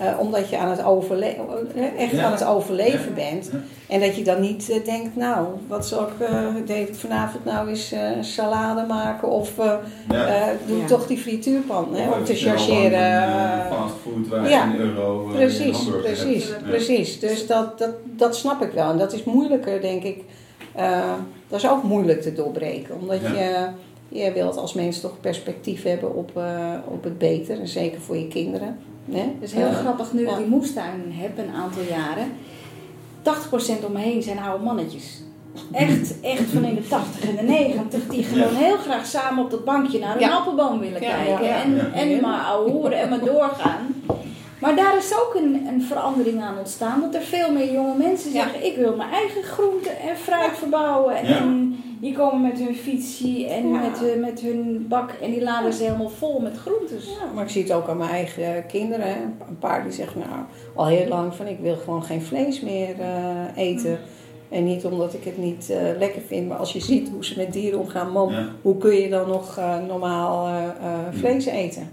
[0.00, 1.36] Eh, omdat je aan het overle-
[1.74, 2.24] eh, echt Ja.
[2.24, 3.30] aan het overleven Ja.
[3.30, 3.48] bent.
[3.52, 3.58] Ja.
[3.94, 7.44] En dat je dan niet eh, denkt, nou, wat zal ik, eh, deed ik vanavond
[7.44, 9.72] nou eens eh, salade maken of eh,
[10.10, 10.26] Ja.
[10.26, 10.86] eh, doe Ja.
[10.86, 12.92] toch die frituurpan hè, om te chargeren.
[12.98, 13.22] eh,
[13.58, 14.64] eh, fastfood waar ja.
[14.64, 16.60] een euro eh, Precies, precies, hebt.
[16.64, 16.68] Ja.
[16.68, 17.20] precies.
[17.20, 18.90] Dus dat, dat, dat snap ik wel.
[18.90, 20.24] En dat is moeilijker, denk ik.
[20.74, 21.12] Eh,
[21.48, 22.94] dat is ook moeilijk te doorbreken.
[23.00, 23.28] Omdat Ja.
[23.32, 23.66] je,
[24.24, 27.60] je wilt als mens toch perspectief hebben op, eh, op het beter.
[27.60, 28.78] En zeker voor je kinderen.
[29.10, 30.36] Het is heel Eh, grappig nu ik ja.
[30.36, 32.32] die moestuin heb, een aantal jaren.
[33.22, 35.22] 80% om me heen zijn oude mannetjes.
[35.72, 39.50] Echt, echt van in de 80 en de 90 die gewoon heel graag samen op
[39.50, 40.30] dat bankje naar een Ja.
[40.36, 41.44] appelboom willen Ja, kijken.
[41.46, 41.62] ja, ja.
[41.62, 41.92] En, Ja.
[41.92, 43.94] en maar ouwe horen en maar doorgaan.
[44.60, 47.00] Maar daar is ook een, een verandering aan ontstaan.
[47.00, 48.42] Dat er veel meer jonge mensen Ja.
[48.42, 51.14] zeggen: Ik wil mijn eigen groenten en fruit verbouwen.
[51.26, 51.36] Ja.
[51.36, 53.80] En die komen met hun fietsje en Ja.
[53.80, 55.10] met, hun, met hun bak.
[55.10, 57.04] En die laden ze helemaal vol met groentes.
[57.06, 59.06] Ja, maar ik zie het ook aan mijn eigen kinderen.
[59.06, 59.16] Hè.
[59.48, 60.30] Een paar die zeggen nou
[60.74, 63.98] al heel lang van ik wil gewoon geen vlees meer eh, eten.
[64.48, 67.34] En niet omdat ik het niet eh, lekker vind, maar als je ziet hoe ze
[67.36, 68.46] met dieren omgaan, man, Ja.
[68.62, 71.88] hoe kun je dan nog eh, normaal eh, eh, vlees eten?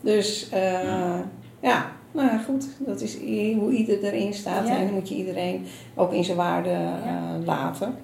[0.00, 1.24] Dus eh, Ja.
[1.60, 3.16] ja, nou ja, goed, dat is
[3.58, 4.66] hoe ieder erin staat.
[4.68, 4.76] Ja.
[4.76, 7.94] En dan moet je iedereen ook in zijn waarde eh, laten.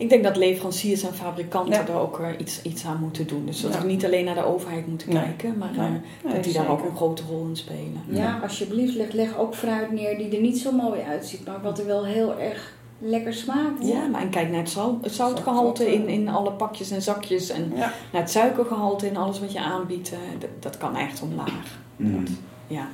[0.00, 1.86] Ik denk dat leveranciers en fabrikanten Ja.
[1.88, 3.46] er ook eh, iets, iets aan moeten doen.
[3.46, 3.80] Dus dat Ja.
[3.80, 5.22] we niet alleen naar de overheid moeten Nee.
[5.22, 5.86] kijken, maar Nee.
[5.86, 5.92] eh,
[6.24, 8.02] Nee, dat die daar ook een grote rol in spelen.
[8.08, 11.78] Ja, alsjeblieft, leg, leg ook fruit neer die er niet zo mooi uitziet, maar wat
[11.78, 13.86] er wel heel erg lekker smaakt.
[13.86, 17.50] Ja, maar en kijk naar het, zout, het zoutgehalte in, in alle pakjes en zakjes
[17.50, 17.92] en Ja.
[18.12, 20.12] naar het suikergehalte in alles wat je aanbiedt.
[20.12, 21.78] eh, dat, dat kan echt omlaag.
[21.96, 22.24] Mm.
[22.66, 22.88] Ja.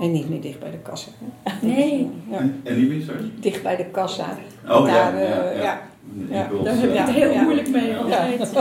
[0.00, 1.10] En niet meer dicht bij de kassa.
[1.42, 1.66] hè.
[1.66, 2.10] Nee.
[2.30, 2.38] Ja.
[2.38, 3.30] En, en die wie, sorry?
[3.40, 4.26] Dicht bij de kassa.
[4.68, 5.80] Oh Daar, ja, eh, ja, ja.
[6.30, 6.48] ja.
[6.64, 7.42] Daar heb je eh, het heel Ja.
[7.42, 8.52] moeilijk mee altijd.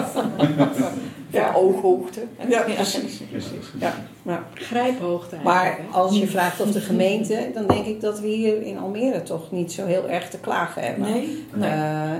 [1.29, 2.21] Ja, ooghoogte.
[2.49, 3.21] Ja, precies.
[3.31, 3.71] precies.
[3.79, 3.93] Ja.
[4.21, 4.43] Ja.
[4.53, 8.77] Grijphoogte Maar als je vraagt of de gemeente, dan denk ik dat we hier in
[8.79, 11.03] Almere toch niet zo heel erg te klagen hebben.
[11.11, 11.45] Nee?
[11.59, 12.17] Eh, eh,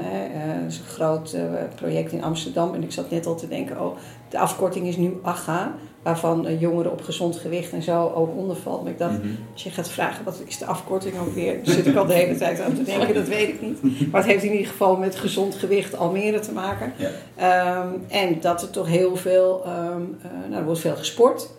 [0.64, 1.42] het is een groot eh,
[1.76, 3.96] project in Amsterdam en ik zat net al te denken, oh,
[4.30, 8.56] de afkorting is nu AGA, waarvan eh, jongeren op gezond gewicht en zo ook onder
[8.56, 8.84] valt.
[8.84, 9.28] Maar ik dacht, Mhm.
[9.54, 12.14] als je gaat vragen wat is de afkorting ook weer, daar zit ik al de
[12.14, 13.82] hele tijd aan te denken, dat weet ik niet.
[14.12, 16.94] Maar het heeft in ieder geval met gezond gewicht Almere te maken.
[16.96, 17.10] Ja.
[17.36, 21.50] Ehm, en dat er toch heel veel, ehm, eh, nou, er wordt veel gesport.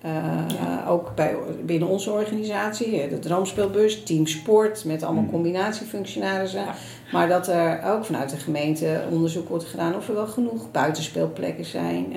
[0.00, 0.12] Eh,
[0.60, 0.84] Ja.
[0.88, 5.32] Ook bij, binnen onze organisatie, de Droomspeelbus, Team Sport met allemaal Mhm.
[5.32, 6.64] combinatiefunctionarissen.
[7.12, 11.64] Maar dat er ook vanuit de gemeente onderzoek wordt gedaan of er wel genoeg buitenspeelplekken
[11.64, 12.12] zijn.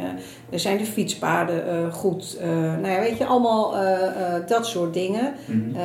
[0.50, 2.38] Er zijn de fietspaden uh, goed.
[2.42, 3.76] Uh, nou ja, weet je, allemaal
[4.48, 5.34] dat soort dingen.
[5.46, 5.76] Mm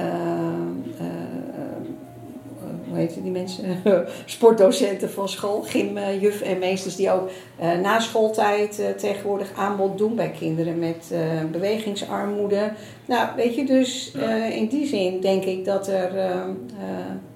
[2.88, 3.64] hoe heet die mensen?
[4.24, 10.78] Sportdocenten van school, gymjuf en meesters die ook na schooltijd tegenwoordig aanbod doen bij kinderen
[10.78, 11.14] met
[11.50, 12.72] bewegingsarmoede.
[13.05, 14.12] Nou, weet je, dus
[14.50, 16.11] in die zin denk ik dat er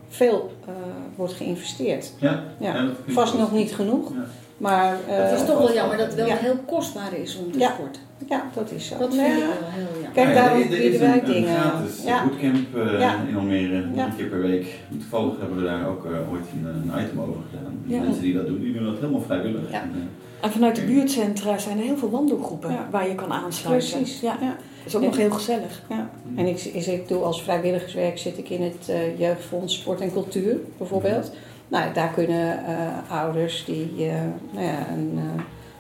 [0.09, 0.75] veel uh,
[1.17, 2.13] wordt geïnvesteerd.
[2.19, 2.87] Ja, ja.
[3.07, 4.13] vast nog niet genoeg.
[4.13, 4.25] Ja.
[4.59, 7.59] Maar, uh, het is toch wel jammer dat het wel heel kostbaar is om te
[7.59, 8.03] sporten.
[8.29, 8.99] Ja, dat is zo.
[8.99, 10.11] Dat vind ik wel heel jammer.
[10.13, 11.57] Kijk, daarom bieden wij dingen.
[11.57, 14.79] Er is een bootcamp uh, in Almere, een keer per week.
[14.91, 18.05] Toevallig hebben we daar ook ooit een, een, item over gedaan.
[18.05, 19.71] Mensen die dat doen, die doen dat helemaal vrijwillig.
[19.71, 23.91] En, en vanuit de buurtcentra zijn er heel veel wandelgroepen waar je kan aansluiten.
[23.91, 24.21] Precies.
[24.21, 24.37] Ja.
[24.79, 25.83] Dat is ook nog heel gezellig.
[25.89, 26.11] Ja.
[26.37, 30.57] En ik, ik doe als vrijwilligerswerk zit ik in het uh, Jeugdfonds Sport en Cultuur
[30.79, 31.33] bijvoorbeeld.
[31.69, 34.13] Nou, daar kunnen uh, ouders die uh,
[34.51, 35.21] nou ja, een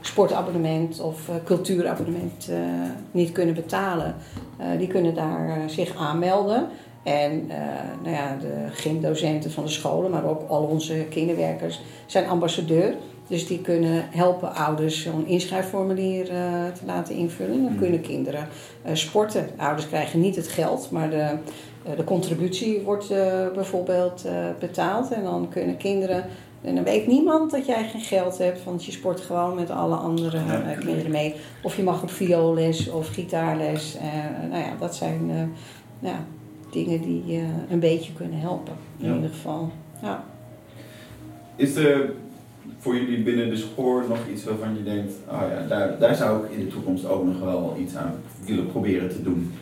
[0.01, 2.51] sportabonnement of cultuurabonnement
[3.11, 4.15] niet kunnen betalen,
[4.79, 6.69] die kunnen daar zich aanmelden.
[7.03, 7.47] En
[8.03, 12.95] nou ja, de gymdocenten van de scholen, maar ook al onze kinderwerkers zijn ambassadeur.
[13.29, 17.63] Dus die kunnen helpen ouders zo'n inschrijfformulier uh, te laten invullen.
[17.63, 17.79] Dan hmm.
[17.79, 18.49] kunnen kinderen
[18.87, 19.49] uh, sporten.
[19.57, 21.37] ouders krijgen niet het geld, maar de,
[21.87, 23.09] uh, de contributie wordt
[23.55, 24.25] bijvoorbeeld
[24.59, 25.13] betaald.
[25.13, 26.25] En dan kunnen kinderen.
[26.63, 29.95] En dan weet niemand dat jij geen geld hebt, want je sport gewoon met alle
[29.95, 30.41] andere
[30.79, 31.35] kinderen mee.
[31.63, 33.97] Of je mag op vioolles of gitaarles.
[34.51, 35.53] nou ja, dat zijn
[35.99, 36.25] ja,
[36.71, 39.71] dingen die een beetje kunnen helpen, in ieder geval.
[40.03, 40.25] Ja.
[41.57, 42.13] Is er
[42.79, 46.45] voor jullie binnen de spoor nog iets waarvan je denkt, oh ja, daar, daar zou
[46.45, 48.15] ik in de toekomst ook nog wel iets aan
[48.45, 49.53] willen proberen te doen?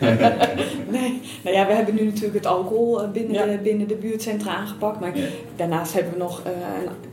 [0.96, 4.54] nee, nou ja, we hebben nu natuurlijk het alcohol eh, binnen, de, binnen de buurtcentra
[4.54, 5.00] aangepakt.
[5.00, 5.12] Maar
[5.56, 6.52] daarnaast hebben we nog uh,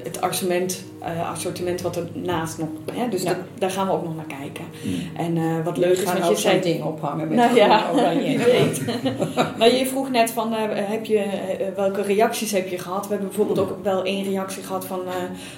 [0.04, 2.68] het assortiment, uh, assortiment wat er naast nog.
[2.94, 4.66] Hè, dus dat, daar gaan we ook nog naar kijken.
[5.18, 8.82] En uh, wat leuk is, want je zei ding ophangen met nou, ja, je weet.
[9.58, 11.24] maar je vroeg net van, heb je,
[11.76, 13.04] welke reacties heb je gehad?
[13.04, 15.00] We hebben bijvoorbeeld ook wel één reactie gehad van,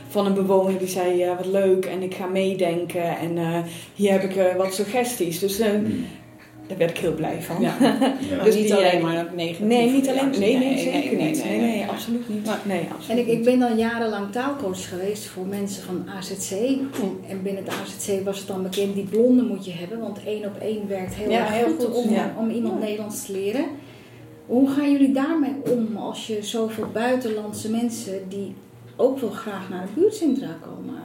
[0.09, 3.63] van een bewoner die zei, wat leuk en ik ga meedenken en
[3.95, 5.39] hier heb ik wat suggesties.
[5.39, 6.05] Dus mm.
[6.67, 7.61] Daar werd ik heel blij van.
[7.61, 7.77] Ja.
[8.43, 9.67] dus niet alleen maar negatief.
[9.67, 10.29] Nee, niet alleen.
[10.29, 11.43] Nee, nee, zeker niet.
[11.43, 12.49] Nee, nee, absoluut niet.
[12.65, 16.51] Nee, absoluut en ik, ik ben dan jarenlang taalcoach geweest voor mensen van AZC.
[17.27, 20.45] En binnen de AZC was het dan bekend, die blonde moet je hebben, want één
[20.45, 23.65] op één werkt heel erg heel goed, om, om iemand Nederlands te leren.
[24.45, 28.55] Hoe gaan jullie daarmee om als je zoveel buitenlandse mensen die
[28.95, 30.95] ook wel graag naar de buurtcentra komen?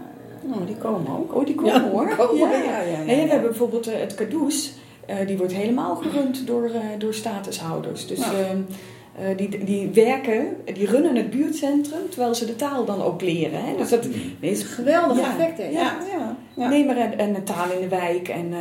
[0.54, 1.34] Oh, die komen ook.
[1.34, 2.08] Oh, die komen hoor.
[2.36, 4.72] ja, ja, ja, En we hebben bijvoorbeeld uh, het Cadoes.
[5.10, 8.06] Uh, die wordt helemaal gerund door, uh, door statushouders.
[8.06, 13.22] Dus uh, die, die werken, die runnen het buurtcentrum terwijl ze de taal dan ook
[13.22, 13.64] leren.
[13.64, 13.76] Hè?
[13.76, 14.08] Dus dat
[14.40, 15.58] is een geweldig ja, effect.
[15.58, 15.64] Hè?
[15.64, 16.68] Ja, ja, ja.
[16.68, 18.54] Nee, maar en, de taal in de wijk en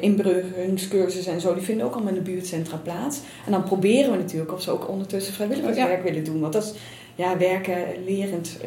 [0.00, 3.20] inbruggingscursussen en zo, die vinden ook allemaal in de buurtcentra plaats.
[3.46, 6.40] En dan proberen we natuurlijk of ze ook ondertussen vrijwilligerswerk willen doen.
[6.40, 6.72] Want dat is
[7.14, 8.58] ja, werken lerend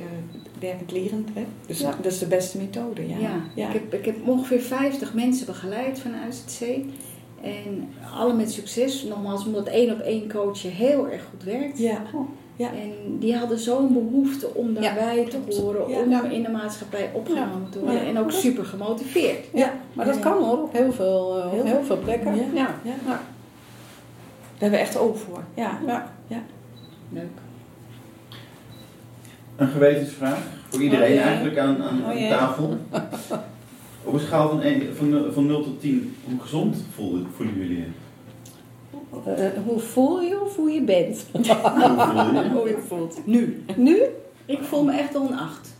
[0.61, 1.29] werkend lerend.
[1.33, 1.45] Hè?
[1.65, 3.07] Dus dat is de beste methode.
[3.07, 3.17] Ja.
[3.55, 3.67] ja.
[3.67, 6.61] Ik, heb, ik heb ongeveer 50 mensen begeleid van AZC.
[7.41, 9.03] En alle met succes.
[9.03, 11.77] Nogmaals, omdat één op één coachen heel erg goed werkt.
[11.77, 12.01] Ja.
[12.55, 12.69] Ja.
[12.69, 17.79] En die hadden zo'n behoefte om daarbij te horen, om in de maatschappij opgenomen te
[17.79, 18.05] worden.
[18.05, 19.45] En ook super gemotiveerd.
[19.53, 22.35] Ja, maar dat kan hoor, op heel veel, uh, heel, heel veel plekken.
[22.35, 22.75] Ja.
[22.83, 22.99] Ja.
[23.05, 23.19] Daar
[24.57, 25.43] hebben we echt oog voor.
[25.53, 25.79] Ja.
[26.27, 26.43] Ja.
[27.09, 27.50] Leuk.
[29.61, 30.39] Een gewetensvraag
[30.69, 32.77] voor iedereen oh, eigenlijk aan, aan, oh, tafel.
[34.03, 37.77] Op een schaal van, 1, van, van 0 tot 10, hoe gezond voelen, voelen jullie
[37.77, 37.85] je?
[39.27, 41.25] Uh, hoe voel je of hoe je bent?
[41.31, 41.43] hoe
[42.53, 42.73] voel je?
[42.73, 43.21] hoe voelt.
[43.25, 43.63] Nu.
[43.75, 44.01] Nu?
[44.45, 45.75] Ik voel me echt al een 8.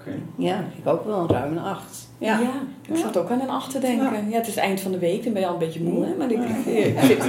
[0.00, 0.18] Okay.
[0.36, 2.08] Ja, ik ook wel een ruim een 8.
[2.18, 2.38] Ja.
[2.38, 2.52] ja,
[2.88, 4.28] ik zat ook aan een 8 te denken.
[4.28, 4.36] Ja.
[4.36, 6.14] het is eind van de week, dan ben je al een beetje moe, hè?
[6.14, 7.24] maar ik, ik, zit,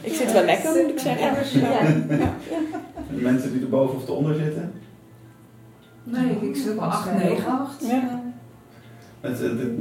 [0.00, 1.60] ik zit wel lekker, moet ik zeggen.
[1.60, 2.34] Ja.
[3.14, 4.72] De mensen die er boven of eronder zitten?
[6.04, 7.86] Nee, ik zit wel 8, 9, 8.
[7.86, 8.22] Ja.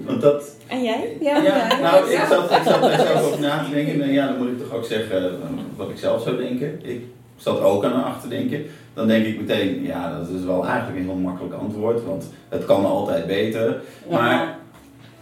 [0.06, 0.56] Want dat...
[0.68, 1.18] En jij?
[1.20, 1.80] Ja, ja.
[1.82, 4.02] nou, ik zat, ik zat daar zelf over na te denken.
[4.02, 6.80] En ja, dan moet ik toch ook zeggen eh, wat ik zelf zou denken.
[6.84, 7.04] Ik
[7.36, 8.66] zat ook aan een achter denken.
[8.94, 12.06] Dan denk ik meteen, ja, dat is wel eigenlijk een heel makkelijk antwoord.
[12.06, 13.82] Want het kan altijd beter.
[14.10, 14.60] Maar...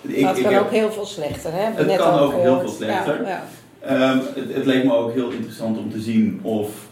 [0.02, 1.84] Ik, het kan ook heel veel slechter, hè?
[1.84, 3.22] Het kan ook heel veel slechter.
[3.24, 4.12] Ja, ja.
[4.12, 6.89] Um, het, het, leek me ook heel interessant om te zien of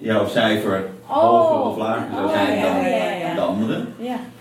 [0.00, 1.16] jouw cijfer oh.
[1.16, 3.84] hoger of lager zou oh, zijn dan de andere.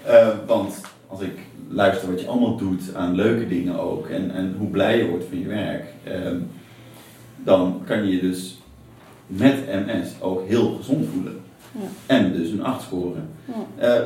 [0.08, 1.40] Uh, want als ik
[1.70, 5.26] luister wat je allemaal doet aan leuke dingen ook en, en hoe blij je wordt
[5.30, 6.14] van je werk, uh,
[7.36, 8.62] dan kan je je dus
[9.28, 11.42] met MS ook heel gezond voelen.
[11.72, 12.16] Ja.
[12.16, 13.30] En dus een 8 scoren.
[13.46, 13.96] Ja.
[13.96, 14.06] Eh,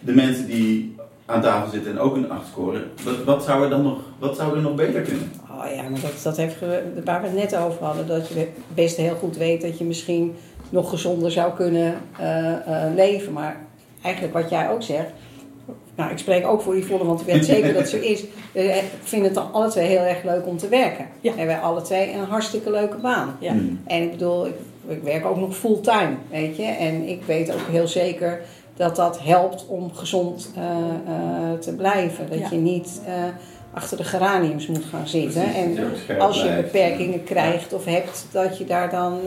[0.00, 0.94] de mensen die
[1.26, 4.36] aan tafel zitten en ook een 8 scoren, wat, wat, zou er dan nog, wat
[4.36, 5.32] zou er nog beter kunnen?
[5.50, 6.56] Oh ja, maar dat, dat heeft
[7.04, 10.34] waar we het net over hadden, dat je best heel goed weet dat je misschien
[10.70, 13.32] nog gezonder zou kunnen eh, eh, leven.
[13.32, 13.56] Maar
[14.02, 15.08] eigenlijk wat jij ook zegt,
[15.94, 18.24] nou ik spreek ook voor Yvonne, want ik weet zeker dat het zo is.
[18.52, 21.06] Eh, Ik vind het dan alle twee heel erg leuk om te werken.
[21.20, 21.32] Ja.
[21.36, 23.36] En wij alle twee een hartstikke leuke baan.
[23.40, 23.52] Ja.
[23.52, 23.80] Hmm.
[23.86, 24.54] En ik bedoel, ik,
[24.88, 26.62] ik werk ook nog fulltime, weet je.
[26.64, 28.40] En ik weet ook heel zeker
[28.76, 32.30] dat dat helpt om gezond eh, eh, te blijven.
[32.30, 32.48] Dat Ja.
[32.50, 33.12] je niet eh,
[33.74, 35.42] achter de geraniums moet gaan zitten.
[35.42, 36.62] Precies, En als je blijft.
[36.72, 39.18] beperkingen krijgt of hebt, dat je daar dan...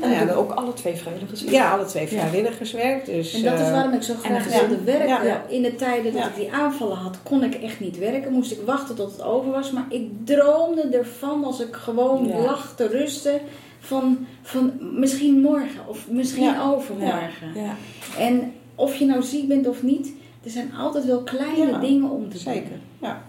[0.00, 1.40] En nou ja, ook alle twee vrijwilligers.
[1.42, 3.04] ja, alle twee vrijwilligerswerk.
[3.06, 5.26] Dus, En dat is eh, waarom ik zo graag wilde werken.
[5.26, 5.42] Ja.
[5.48, 8.32] In de tijden dat ik die aanvallen had, kon ik echt niet werken.
[8.32, 9.70] Moest ik wachten tot het over was.
[9.70, 13.40] Maar ik droomde ervan als ik gewoon lag te rusten.
[13.84, 16.70] Van, van misschien morgen of misschien Ja.
[16.70, 17.52] overmorgen.
[17.54, 17.76] Ja.
[18.18, 20.12] En of je nou ziek bent of niet,
[20.44, 22.54] er zijn altijd wel kleine dingen om te doen.
[22.54, 23.22] Zeker, ja.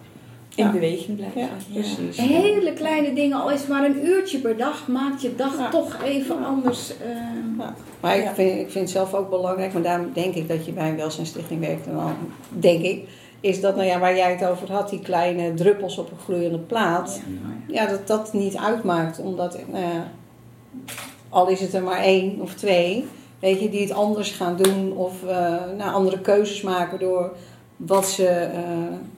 [0.55, 0.71] In Ja.
[0.71, 1.41] beweging blijven.
[1.41, 2.17] Ja, precies.
[2.17, 5.69] Hele kleine dingen, al is het maar een uurtje per dag, maakt je dag Ja.
[5.69, 6.97] toch even anders.
[6.97, 7.07] eh,
[7.57, 7.75] Ja.
[7.99, 10.71] Maar ik vind, ik vind het zelf ook belangrijk, maar daarom denk ik dat je
[10.71, 11.87] bij een welzijnsstichting werkt.
[11.87, 12.15] En dan
[12.49, 13.07] denk ik,
[13.39, 16.57] is dat nou ja, waar jij het over had, die kleine druppels op een gloeiende
[16.59, 17.21] plaat.
[17.67, 17.83] ja.
[17.83, 20.11] Ja, dat dat niet uitmaakt, omdat ja,
[21.29, 23.05] al is het er maar één of twee,
[23.39, 27.35] weet je, die het anders gaan doen of eh, nou, andere keuzes maken door
[27.77, 28.61] wat ze eh,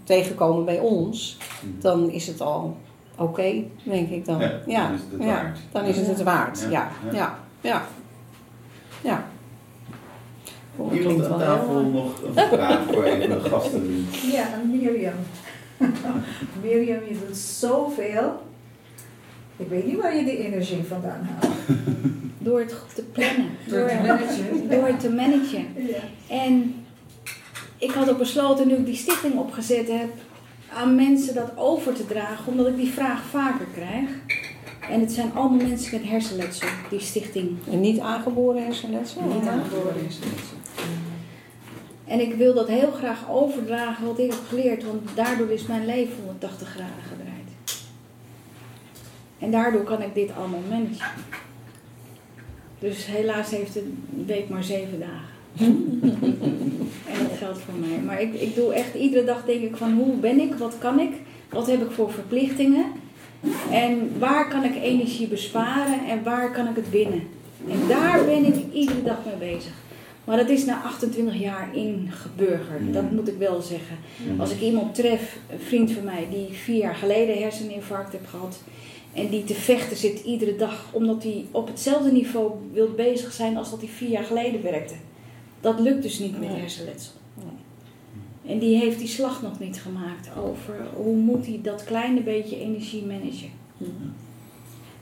[0.03, 1.37] tegenkomen bij ons,
[1.79, 2.77] dan is het al
[3.17, 4.41] oké, denk ik dan.
[4.65, 5.59] Ja, dan is het het ja, waard.
[5.71, 6.89] Dan is het het waard, Ja, ja.
[7.11, 7.11] ja.
[7.11, 7.85] Ja, ja.
[9.01, 9.25] ja.
[10.75, 14.07] Oh, Iemand aan wel tafel heel, nog een vraag voor even de gasten?
[14.31, 15.13] Ja, Mirjam.
[16.61, 18.43] Mirjam, je doet zoveel.
[19.57, 21.53] Ik weet niet waar je die energie vandaan haalt.
[22.37, 23.49] Door het goed te plannen.
[23.67, 24.69] Door te managen.
[24.69, 25.65] door het te managen.
[25.75, 26.35] Ja.
[26.35, 26.84] En
[27.77, 30.09] ik had ook besloten, nu ik die stichting opgezet heb,
[30.73, 34.09] aan mensen dat over te dragen, omdat ik die vraag vaker krijg.
[34.89, 37.57] En het zijn allemaal mensen met hersenletsel, die stichting.
[37.71, 39.21] Een niet aangeboren hersenletsel?
[39.21, 39.49] Niet hè?
[39.49, 40.57] aangeboren hersenletsel.
[42.07, 45.85] En ik wil dat heel graag overdragen wat ik heb geleerd, want daardoor is mijn
[45.85, 47.79] leven 180 graden gedraaid.
[49.39, 51.11] En daardoor kan ik dit allemaal managen.
[52.79, 53.93] Dus helaas heeft de
[54.25, 55.34] week maar zeven dagen.
[57.13, 57.99] en dat geldt voor mij.
[58.05, 60.99] Maar ik, ik doe echt iedere dag denk ik van hoe ben ik, wat kan
[60.99, 61.11] ik,
[61.49, 62.85] wat heb ik voor verplichtingen.
[63.71, 67.23] En waar kan ik energie besparen en waar kan ik het winnen.
[67.69, 69.73] En daar ben ik iedere dag mee bezig.
[70.23, 73.97] Maar dat is na 28 jaar ingeburgerd, dat moet ik wel zeggen.
[74.37, 78.57] Als ik iemand tref, een vriend van mij, die vier jaar geleden herseninfarct heeft gehad.
[79.13, 83.57] En die te vechten zit iedere dag, omdat hij op hetzelfde niveau wil bezig zijn
[83.57, 84.93] als dat hij vier jaar geleden werkte.
[85.65, 87.13] Dat lukt dus niet met hersenletsel.
[88.45, 92.59] En die heeft die slag nog niet gemaakt over hoe moet hij dat kleine beetje
[92.59, 93.49] energie managen.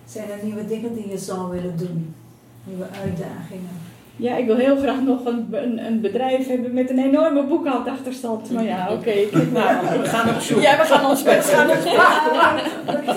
[0.06, 2.16] Zijn er nieuwe dingen die je zou willen doen?
[2.64, 3.70] Nieuwe uitdagingen?
[4.16, 8.52] Ja, ik wil heel graag nog een, een, een bedrijf hebben met een enorme boekhoudachterstand.
[8.52, 9.14] Maar ja, oké.
[9.52, 10.62] Nou, we gaan op zoek.
[10.62, 11.78] Ja, we gaan ons best gaan op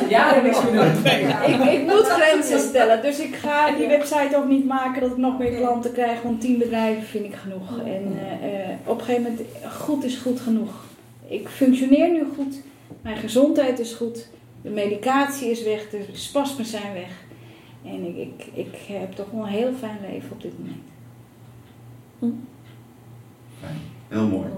[0.09, 0.59] Ja, dat is
[1.47, 5.17] ik, ik moet grenzen stellen, dus ik ga die website ook niet maken dat ik
[5.17, 7.79] nog meer klanten krijg, want tien bedrijven vind ik genoeg.
[7.79, 10.85] En eh, eh, op een gegeven moment, goed is goed genoeg.
[11.29, 12.55] Ik functioneer nu goed,
[13.03, 14.29] mijn gezondheid is goed,
[14.63, 17.26] de medicatie is weg, de spasmen zijn weg.
[17.87, 20.83] En ik, ik, ik heb toch wel een heel fijn leven op dit moment.
[23.61, 23.77] Fijn.
[24.09, 24.49] Heel mooi.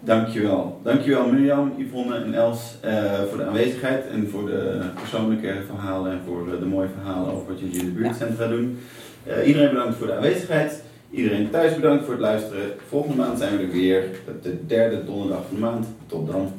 [0.00, 0.80] Dankjewel.
[0.82, 6.20] Dankjewel Mirjam, Yvonne en Els eh, voor de aanwezigheid en voor de persoonlijke verhalen en
[6.26, 8.78] voor eh, de mooie verhalen over wat jullie in de buurtcentra doen.
[9.24, 10.82] Eh, iedereen bedankt voor de aanwezigheid.
[11.10, 12.62] Iedereen thuis bedankt voor het luisteren.
[12.88, 15.86] Volgende maand zijn we er weer, op de derde donderdag van de maand.
[16.06, 16.52] Tot dan.